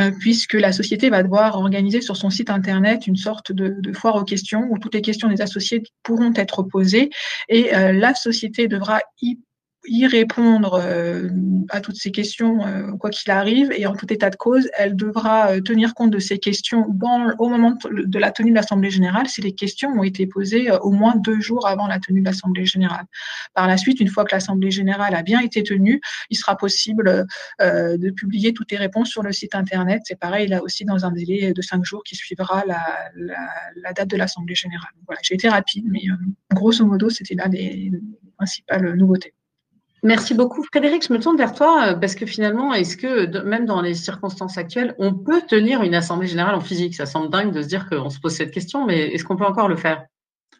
euh, 0.00 0.10
puisque 0.18 0.54
la 0.54 0.72
société 0.72 1.10
va 1.10 1.22
devoir 1.22 1.58
organiser 1.58 2.00
sur 2.00 2.16
son 2.16 2.30
site 2.30 2.50
internet 2.50 3.06
une 3.06 3.16
sorte 3.16 3.52
de, 3.52 3.92
foire 3.92 4.16
aux 4.16 4.24
questions 4.24 4.66
où 4.70 4.78
toutes 4.78 4.94
les 4.94 5.02
questions 5.02 5.28
des 5.28 5.42
associés 5.42 5.82
pourront 6.02 6.32
être 6.34 6.62
posées. 6.62 7.10
Et 7.48 7.70
la 7.72 8.14
société 8.14 8.68
devra 8.68 9.00
y 9.20 9.38
y 9.84 10.06
répondre 10.06 10.74
euh, 10.74 11.28
à 11.68 11.80
toutes 11.80 11.96
ces 11.96 12.12
questions, 12.12 12.64
euh, 12.64 12.92
quoi 12.92 13.10
qu'il 13.10 13.30
arrive, 13.32 13.72
et 13.72 13.86
en 13.86 13.94
tout 13.94 14.12
état 14.12 14.30
de 14.30 14.36
cause, 14.36 14.68
elle 14.74 14.94
devra 14.94 15.52
euh, 15.52 15.60
tenir 15.60 15.94
compte 15.94 16.10
de 16.10 16.20
ces 16.20 16.38
questions 16.38 16.86
au 17.38 17.48
moment 17.48 17.76
de 17.90 18.18
la 18.18 18.30
tenue 18.30 18.50
de 18.50 18.54
l'Assemblée 18.54 18.90
générale 18.90 19.28
si 19.28 19.40
les 19.40 19.54
questions 19.54 19.90
ont 19.90 20.04
été 20.04 20.26
posées 20.26 20.70
au 20.70 20.90
moins 20.90 21.16
deux 21.16 21.40
jours 21.40 21.66
avant 21.66 21.86
la 21.88 21.98
tenue 21.98 22.20
de 22.20 22.26
l'Assemblée 22.26 22.64
générale. 22.64 23.06
Par 23.54 23.66
la 23.66 23.76
suite, 23.76 23.98
une 24.00 24.08
fois 24.08 24.24
que 24.24 24.34
l'Assemblée 24.34 24.70
générale 24.70 25.14
a 25.14 25.22
bien 25.22 25.40
été 25.40 25.62
tenue, 25.62 26.00
il 26.30 26.36
sera 26.36 26.56
possible 26.56 27.26
de 27.60 28.10
publier 28.10 28.52
toutes 28.52 28.70
les 28.70 28.78
réponses 28.78 29.08
sur 29.08 29.22
le 29.22 29.32
site 29.32 29.54
Internet. 29.54 30.02
C'est 30.04 30.18
pareil, 30.18 30.48
là 30.48 30.62
aussi, 30.62 30.84
dans 30.84 31.04
un 31.04 31.10
délai 31.10 31.52
de 31.52 31.62
cinq 31.62 31.84
jours 31.84 32.02
qui 32.04 32.14
suivra 32.14 32.64
la, 32.66 33.10
la, 33.16 33.92
date 33.92 34.08
de 34.08 34.16
l'Assemblée 34.16 34.54
générale. 34.54 34.90
Voilà, 35.06 35.20
j'ai 35.22 35.34
été 35.34 35.48
rapide, 35.48 35.84
mais 35.88 36.02
grosso 36.52 36.84
modo, 36.84 37.10
c'était 37.10 37.34
là 37.34 37.48
les 37.48 37.90
principales 38.36 38.94
nouveautés. 38.94 39.34
Merci 40.04 40.34
beaucoup. 40.34 40.64
Frédéric, 40.64 41.06
je 41.06 41.12
me 41.12 41.20
tourne 41.20 41.36
vers 41.36 41.54
toi 41.54 41.86
euh, 41.86 41.94
parce 41.94 42.16
que 42.16 42.26
finalement, 42.26 42.74
est-ce 42.74 42.96
que 42.96 43.42
même 43.44 43.66
dans 43.66 43.80
les 43.80 43.94
circonstances 43.94 44.58
actuelles, 44.58 44.96
on 44.98 45.14
peut 45.14 45.42
tenir 45.42 45.82
une 45.82 45.94
assemblée 45.94 46.26
générale 46.26 46.56
en 46.56 46.60
physique? 46.60 46.96
Ça 46.96 47.06
semble 47.06 47.30
dingue 47.30 47.52
de 47.52 47.62
se 47.62 47.68
dire 47.68 47.88
qu'on 47.88 48.10
se 48.10 48.18
pose 48.18 48.34
cette 48.34 48.50
question, 48.50 48.84
mais 48.84 48.98
est-ce 49.12 49.24
qu'on 49.24 49.36
peut 49.36 49.46
encore 49.46 49.68
le 49.68 49.76
faire? 49.76 50.04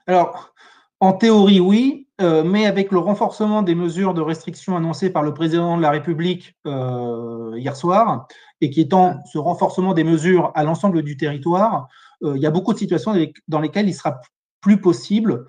Alors, 0.07 0.55
en 1.01 1.13
théorie, 1.13 1.59
oui, 1.59 2.07
euh, 2.21 2.45
mais 2.45 2.67
avec 2.67 2.93
le 2.93 2.99
renforcement 2.99 3.63
des 3.63 3.75
mesures 3.75 4.15
de 4.15 4.21
restriction 4.21 4.77
annoncées 4.77 5.11
par 5.11 5.25
le 5.25 5.35
président 5.35 5.77
de 5.77 5.83
la 5.83 5.91
République 5.91 6.55
euh, 6.69 7.53
hier 7.57 7.75
soir, 7.75 8.29
et 8.61 8.71
qui 8.71 8.81
étant 8.81 9.25
ce 9.33 9.39
renforcement 9.39 9.93
des 9.93 10.05
mesures 10.05 10.53
à 10.55 10.63
l'ensemble 10.63 11.03
du 11.03 11.17
territoire, 11.17 11.89
il 12.25 12.41
y 12.41 12.47
a 12.47 12.53
beaucoup 12.53 12.73
de 12.73 12.79
situations 12.79 13.13
dans 13.49 13.59
lesquelles 13.59 13.89
il 13.89 13.95
sera 13.95 14.21
plus 14.61 14.81
possible 14.81 15.47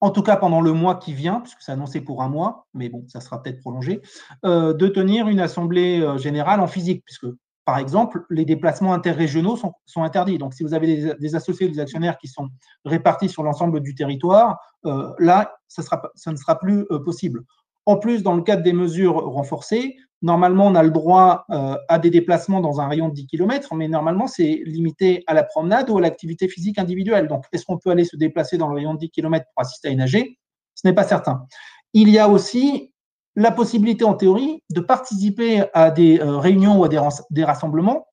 en 0.00 0.10
tout 0.10 0.22
cas 0.22 0.36
pendant 0.36 0.60
le 0.60 0.72
mois 0.72 0.96
qui 0.96 1.12
vient, 1.12 1.40
puisque 1.40 1.62
c'est 1.62 1.72
annoncé 1.72 2.00
pour 2.00 2.22
un 2.22 2.28
mois, 2.28 2.66
mais 2.74 2.88
bon, 2.88 3.04
ça 3.08 3.20
sera 3.20 3.42
peut-être 3.42 3.60
prolongé, 3.60 4.02
euh, 4.44 4.72
de 4.72 4.88
tenir 4.88 5.28
une 5.28 5.40
assemblée 5.40 6.00
euh, 6.00 6.18
générale 6.18 6.60
en 6.60 6.66
physique, 6.66 7.02
puisque 7.04 7.26
par 7.64 7.78
exemple, 7.78 8.26
les 8.28 8.44
déplacements 8.44 8.92
interrégionaux 8.92 9.56
sont, 9.56 10.02
interdits. 10.02 10.36
Donc, 10.36 10.52
si 10.52 10.62
vous 10.62 10.74
avez 10.74 11.14
des, 11.18 11.34
associés 11.34 11.66
ou 11.66 11.70
des 11.70 11.80
actionnaires 11.80 12.18
qui 12.18 12.28
sont 12.28 12.50
répartis 12.84 13.30
sur 13.30 13.42
l'ensemble 13.42 13.80
du 13.80 13.94
territoire, 13.94 14.58
euh, 14.84 15.10
là, 15.18 15.56
ça, 15.66 15.82
ne 16.30 16.36
sera 16.36 16.58
plus 16.58 16.84
possible. 17.06 17.40
En 17.86 17.96
plus, 17.96 18.22
dans 18.22 18.34
le 18.34 18.42
cadre 18.42 18.62
des 18.62 18.74
mesures 18.74 19.14
renforcées, 19.14 19.96
Normalement, 20.24 20.68
on 20.68 20.74
a 20.74 20.82
le 20.82 20.90
droit 20.90 21.44
euh, 21.50 21.76
à 21.90 21.98
des 21.98 22.08
déplacements 22.08 22.62
dans 22.62 22.80
un 22.80 22.88
rayon 22.88 23.10
de 23.10 23.14
10 23.14 23.26
km, 23.26 23.74
mais 23.74 23.88
normalement, 23.88 24.26
c'est 24.26 24.62
limité 24.64 25.22
à 25.26 25.34
la 25.34 25.42
promenade 25.42 25.90
ou 25.90 25.98
à 25.98 26.00
l'activité 26.00 26.48
physique 26.48 26.78
individuelle. 26.78 27.28
Donc, 27.28 27.44
est-ce 27.52 27.66
qu'on 27.66 27.76
peut 27.76 27.90
aller 27.90 28.06
se 28.06 28.16
déplacer 28.16 28.56
dans 28.56 28.68
le 28.68 28.74
rayon 28.74 28.94
de 28.94 29.00
10 29.00 29.10
km 29.10 29.44
pour 29.54 29.60
assister 29.60 29.88
à 29.88 29.90
une 29.90 30.00
AG 30.00 30.38
Ce 30.74 30.88
n'est 30.88 30.94
pas 30.94 31.04
certain. 31.04 31.44
Il 31.92 32.08
y 32.08 32.18
a 32.18 32.30
aussi 32.30 32.90
la 33.36 33.50
possibilité, 33.50 34.04
en 34.04 34.14
théorie, 34.14 34.62
de 34.70 34.80
participer 34.80 35.64
à 35.74 35.90
des 35.90 36.18
euh, 36.20 36.38
réunions 36.38 36.78
ou 36.78 36.84
à 36.84 36.88
des, 36.88 37.44
rassemblements 37.44 38.06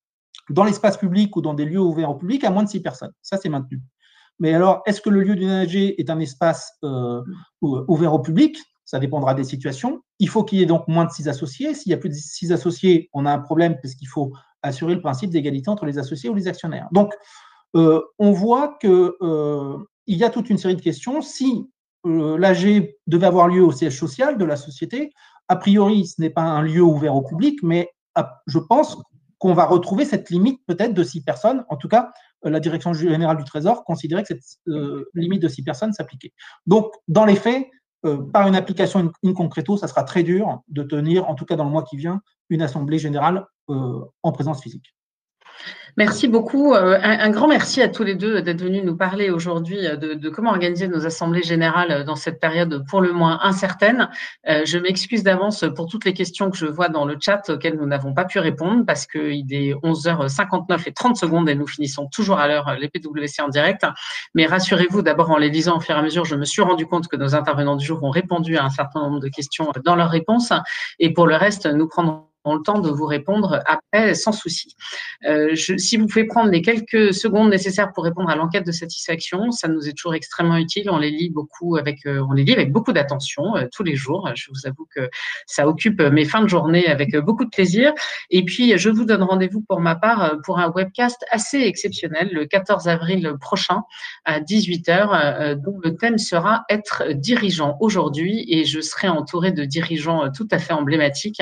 dans 0.50 0.66
l'espace 0.66 0.98
public 0.98 1.34
ou 1.38 1.42
dans 1.42 1.54
des 1.54 1.64
lieux 1.64 1.80
ouverts 1.80 2.10
au 2.10 2.16
public 2.16 2.44
à 2.44 2.50
moins 2.50 2.64
de 2.64 2.70
6 2.70 2.82
personnes. 2.82 3.14
Ça, 3.22 3.38
c'est 3.42 3.48
maintenu. 3.48 3.82
Mais 4.38 4.54
alors, 4.54 4.82
est-ce 4.86 5.00
que 5.00 5.10
le 5.10 5.22
lieu 5.22 5.38
d'une 5.38 5.50
AG 5.50 5.78
est 5.78 6.10
un 6.10 6.20
espace 6.20 6.74
euh, 6.84 7.22
ouvert 7.62 8.14
au 8.14 8.20
public? 8.20 8.58
Ça 8.92 9.00
dépendra 9.00 9.34
des 9.34 9.46
situations. 9.46 10.02
Il 10.20 10.28
faut 10.28 10.44
qu'il 10.44 10.60
y 10.60 10.64
ait 10.64 10.66
donc 10.66 10.86
moins 10.90 11.06
de 11.06 11.12
six 11.12 11.30
associés. 11.30 11.74
S'il 11.74 11.92
y 11.92 11.94
a 11.94 11.98
plus 11.98 12.10
de 12.10 12.14
six 12.14 12.52
associés, 12.52 13.10
on 13.14 13.26
a 13.26 13.32
un 13.32 13.40
problème 13.40 13.78
parce 13.82 13.96
qu'il 13.96 14.10
faut 14.10 14.34
assurer 14.64 14.96
le 14.96 15.02
principe 15.02 15.30
d'égalité 15.30 15.70
entre 15.70 15.86
les 15.86 15.98
associés 15.98 16.30
ou 16.30 16.34
les 16.34 16.50
actionnaires. 16.50 16.90
Donc, 16.92 17.14
euh, 17.78 18.02
on 18.20 18.34
voit 18.34 18.78
qu'il 18.82 18.90
euh, 19.22 19.78
y 20.08 20.26
a 20.26 20.30
toute 20.30 20.50
une 20.50 20.58
série 20.58 20.76
de 20.76 20.82
questions. 20.82 21.22
Si 21.22 21.70
euh, 22.06 22.38
l'AG 22.38 22.94
devait 23.08 23.28
avoir 23.28 23.48
lieu 23.48 23.64
au 23.64 23.72
siège 23.72 23.98
social 23.98 24.38
de 24.38 24.44
la 24.44 24.58
société, 24.58 25.14
a 25.48 25.56
priori, 25.56 26.06
ce 26.06 26.20
n'est 26.20 26.30
pas 26.30 26.44
un 26.44 26.62
lieu 26.62 26.82
ouvert 26.82 27.16
au 27.16 27.22
public, 27.22 27.60
mais 27.64 27.88
je 28.46 28.60
pense 28.60 29.02
qu'on 29.38 29.54
va 29.54 29.68
retrouver 29.68 30.04
cette 30.04 30.30
limite 30.30 30.60
peut-être 30.68 30.94
de 30.94 31.04
six 31.06 31.24
personnes. 31.24 31.64
En 31.70 31.78
tout 31.78 31.88
cas, 31.88 32.12
la 32.44 32.60
direction 32.60 32.92
générale 32.92 33.38
du 33.38 33.46
Trésor 33.46 33.86
considérait 33.86 34.24
que 34.24 34.28
cette 34.28 34.60
limite 35.14 35.42
de 35.42 35.48
six 35.48 35.64
personnes 35.64 35.94
s'appliquait. 35.94 36.34
Donc, 36.66 36.92
dans 37.08 37.24
les 37.24 37.38
faits, 37.38 37.70
euh, 38.06 38.18
par 38.32 38.48
une 38.48 38.56
application 38.56 39.12
in, 39.24 39.34
concreto, 39.34 39.78
ça 39.78 39.88
sera 39.88 40.04
très 40.04 40.24
dur 40.24 40.62
de 40.68 40.84
tenir, 40.84 41.30
en 41.30 41.36
tout 41.36 41.46
cas 41.46 41.56
dans 41.56 41.66
le 41.66 41.70
mois 41.70 41.84
qui 41.84 41.98
vient, 41.98 42.22
une 42.50 42.62
assemblée 42.62 42.98
générale 42.98 43.46
euh, 43.70 44.02
en 44.24 44.32
présence 44.32 44.62
physique. 44.62 44.96
Merci 45.98 46.28
beaucoup. 46.28 46.74
Euh, 46.74 46.98
un, 47.02 47.30
grand 47.32 47.48
merci 47.48 47.82
à 47.82 47.90
tous 47.90 48.04
les 48.04 48.16
deux 48.16 48.42
d'être 48.42 48.62
venus 48.62 48.84
nous 48.84 48.96
parler 48.96 49.30
aujourd'hui 49.30 49.86
euh, 49.86 49.96
de, 49.96 50.30
comment 50.30 50.52
organiser 50.52 50.88
nos 50.88 51.06
assemblées 51.06 51.44
générales 51.44 52.04
dans 52.06 52.16
cette 52.16 52.40
période 52.40 52.86
pour 52.88 53.02
le 53.02 53.12
moins 53.12 53.40
incertaine. 53.44 54.10
Euh, 54.48 54.62
je 54.66 54.78
m'excuse 54.78 55.24
d'avance 55.24 55.66
pour 55.76 55.88
toutes 55.88 56.06
les 56.06 56.14
questions 56.14 56.50
que 56.50 56.58
je 56.58 56.66
vois 56.66 56.90
dans 56.90 57.06
le 57.06 57.18
chat 57.20 57.50
auxquelles 57.50 57.78
nous 57.78 57.86
n'avons 57.86 58.14
pas 58.14 58.26
pu 58.26 58.40
répondre 58.40 58.86
parce 58.86 59.06
qu'il 59.06 59.54
est 59.54 59.74
11h59 59.74 60.88
et 60.88 60.94
30 60.94 61.18
secondes 61.18 61.50
et 61.50 61.56
nous 61.56 61.68
finissons 61.68 62.08
toujours 62.08 62.40
à 62.40 62.48
l'heure 62.48 62.76
les 62.80 62.88
PWC 62.88 63.42
en 63.42 63.50
direct. 63.50 63.86
Mais 64.34 64.46
rassurez-vous, 64.46 65.02
d'abord 65.02 65.32
en 65.32 65.38
les 65.38 65.50
lisant 65.50 65.78
au 65.78 65.80
fur 65.82 65.96
et 65.96 66.00
à 66.00 66.02
mesure, 66.02 66.26
je 66.26 66.36
me 66.36 66.46
suis 66.46 66.62
rendu 66.62 66.86
compte 66.86 67.08
que 67.08 67.18
nos 67.18 67.36
intervenants 67.36 67.76
du 67.76 67.86
jour 67.86 68.02
ont 68.04 68.12
répondu 68.12 68.58
à 68.58 68.64
un 68.64 68.70
certain 68.70 69.02
nombre 69.02 69.20
de 69.20 69.28
questions 69.28 69.72
dans 69.84 69.96
leurs 69.96 70.10
réponses. 70.10 70.54
Et 71.00 71.12
pour 71.14 71.28
le 71.28 71.36
reste, 71.36 71.66
nous 71.66 71.88
prendrons 71.88 72.31
le 72.46 72.62
temps 72.64 72.80
de 72.80 72.90
vous 72.90 73.06
répondre 73.06 73.62
après 73.68 74.14
sans 74.16 74.32
souci. 74.32 74.76
Euh, 75.26 75.56
si 75.56 75.98
vous 75.98 76.08
pouvez 76.08 76.26
prendre 76.26 76.50
les 76.50 76.62
quelques 76.62 77.14
secondes 77.14 77.50
nécessaires 77.50 77.92
pour 77.94 78.04
répondre 78.04 78.30
à 78.30 78.36
l'enquête 78.36 78.66
de 78.66 78.72
satisfaction, 78.72 79.52
ça 79.52 79.68
nous 79.68 79.88
est 79.88 79.94
toujours 79.94 80.16
extrêmement 80.16 80.58
utile. 80.58 80.90
On 80.90 80.98
les 80.98 81.12
lit 81.12 81.30
beaucoup 81.30 81.78
avec, 81.78 82.06
euh, 82.06 82.26
on 82.28 82.34
les 82.34 82.44
lit 82.44 82.54
avec 82.54 82.72
beaucoup 82.72 82.94
d'attention 82.94 83.56
euh, 83.56 83.68
tous 83.72 83.84
les 83.84 83.96
jours. 83.96 84.30
Je 84.36 84.50
vous 84.50 84.68
avoue 84.68 84.88
que 84.94 85.10
ça 85.46 85.68
occupe 85.68 86.02
mes 86.02 86.26
fins 86.26 86.42
de 86.42 86.48
journée 86.48 86.88
avec 86.88 87.16
beaucoup 87.18 87.46
de 87.46 87.50
plaisir. 87.50 87.94
Et 88.30 88.44
puis, 88.44 88.78
je 88.78 88.90
vous 88.90 89.06
donne 89.06 89.24
rendez-vous 89.24 89.62
pour 89.62 89.80
ma 89.80 89.96
part 89.96 90.38
pour 90.44 90.60
un 90.60 90.72
webcast 90.72 91.24
assez 91.30 91.60
exceptionnel 91.60 92.30
le 92.32 92.46
14 92.46 92.88
avril 92.88 93.34
prochain 93.40 93.84
à 94.26 94.40
18h, 94.40 95.56
dont 95.56 95.80
le 95.84 95.96
thème 95.96 96.18
sera 96.18 96.64
être 96.70 97.14
dirigeant 97.14 97.78
aujourd'hui 97.80 98.46
et 98.50 98.66
je 98.66 98.82
serai 98.82 99.10
entourée 99.10 99.52
de 99.52 99.66
dirigeants 99.66 100.32
tout 100.32 100.48
à 100.52 100.58
fait 100.58 100.74
emblématiques. 100.74 101.42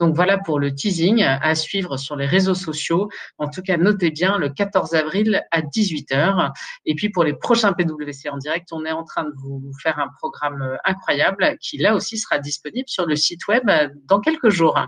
Donc 0.00 0.14
voilà 0.14 0.37
pour 0.38 0.58
le 0.58 0.74
teasing 0.74 1.22
à 1.22 1.54
suivre 1.54 1.96
sur 1.96 2.16
les 2.16 2.26
réseaux 2.26 2.54
sociaux. 2.54 3.08
En 3.38 3.48
tout 3.48 3.62
cas, 3.62 3.76
notez 3.76 4.10
bien 4.10 4.38
le 4.38 4.48
14 4.48 4.94
avril 4.94 5.42
à 5.50 5.62
18h. 5.62 6.52
Et 6.86 6.94
puis 6.94 7.10
pour 7.10 7.24
les 7.24 7.34
prochains 7.34 7.72
PWC 7.72 8.28
en 8.30 8.38
direct, 8.38 8.68
on 8.72 8.84
est 8.84 8.92
en 8.92 9.04
train 9.04 9.24
de 9.24 9.32
vous 9.36 9.72
faire 9.82 9.98
un 9.98 10.08
programme 10.18 10.78
incroyable 10.84 11.56
qui 11.60 11.78
là 11.78 11.94
aussi 11.94 12.18
sera 12.18 12.38
disponible 12.38 12.88
sur 12.88 13.06
le 13.06 13.16
site 13.16 13.46
web 13.48 13.64
dans 14.04 14.20
quelques 14.20 14.50
jours. 14.50 14.78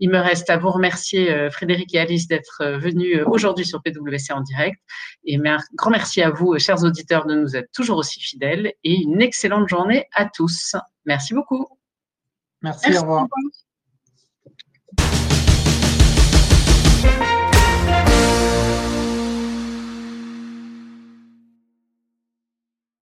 Il 0.00 0.10
me 0.10 0.18
reste 0.18 0.50
à 0.50 0.56
vous 0.56 0.70
remercier 0.70 1.30
euh, 1.32 1.50
Frédéric 1.50 1.94
et 1.94 2.00
Alice 2.00 2.28
d'être 2.28 2.64
venus 2.78 3.20
aujourd'hui 3.26 3.64
sur 3.64 3.82
PWC 3.82 4.32
en 4.32 4.40
direct. 4.40 4.78
Et 5.24 5.36
un 5.36 5.58
grand 5.74 5.90
merci 5.90 6.22
à 6.22 6.30
vous, 6.30 6.58
chers 6.58 6.82
auditeurs, 6.84 7.26
de 7.26 7.34
nous 7.34 7.56
être 7.56 7.70
toujours 7.72 7.98
aussi 7.98 8.20
fidèles 8.20 8.72
et 8.84 8.94
une 8.94 9.22
excellente 9.22 9.68
journée 9.68 10.06
à 10.14 10.26
tous. 10.26 10.76
Merci 11.04 11.34
beaucoup. 11.34 11.66
Merci, 12.62 12.96
au 12.96 13.00
revoir. 13.02 13.26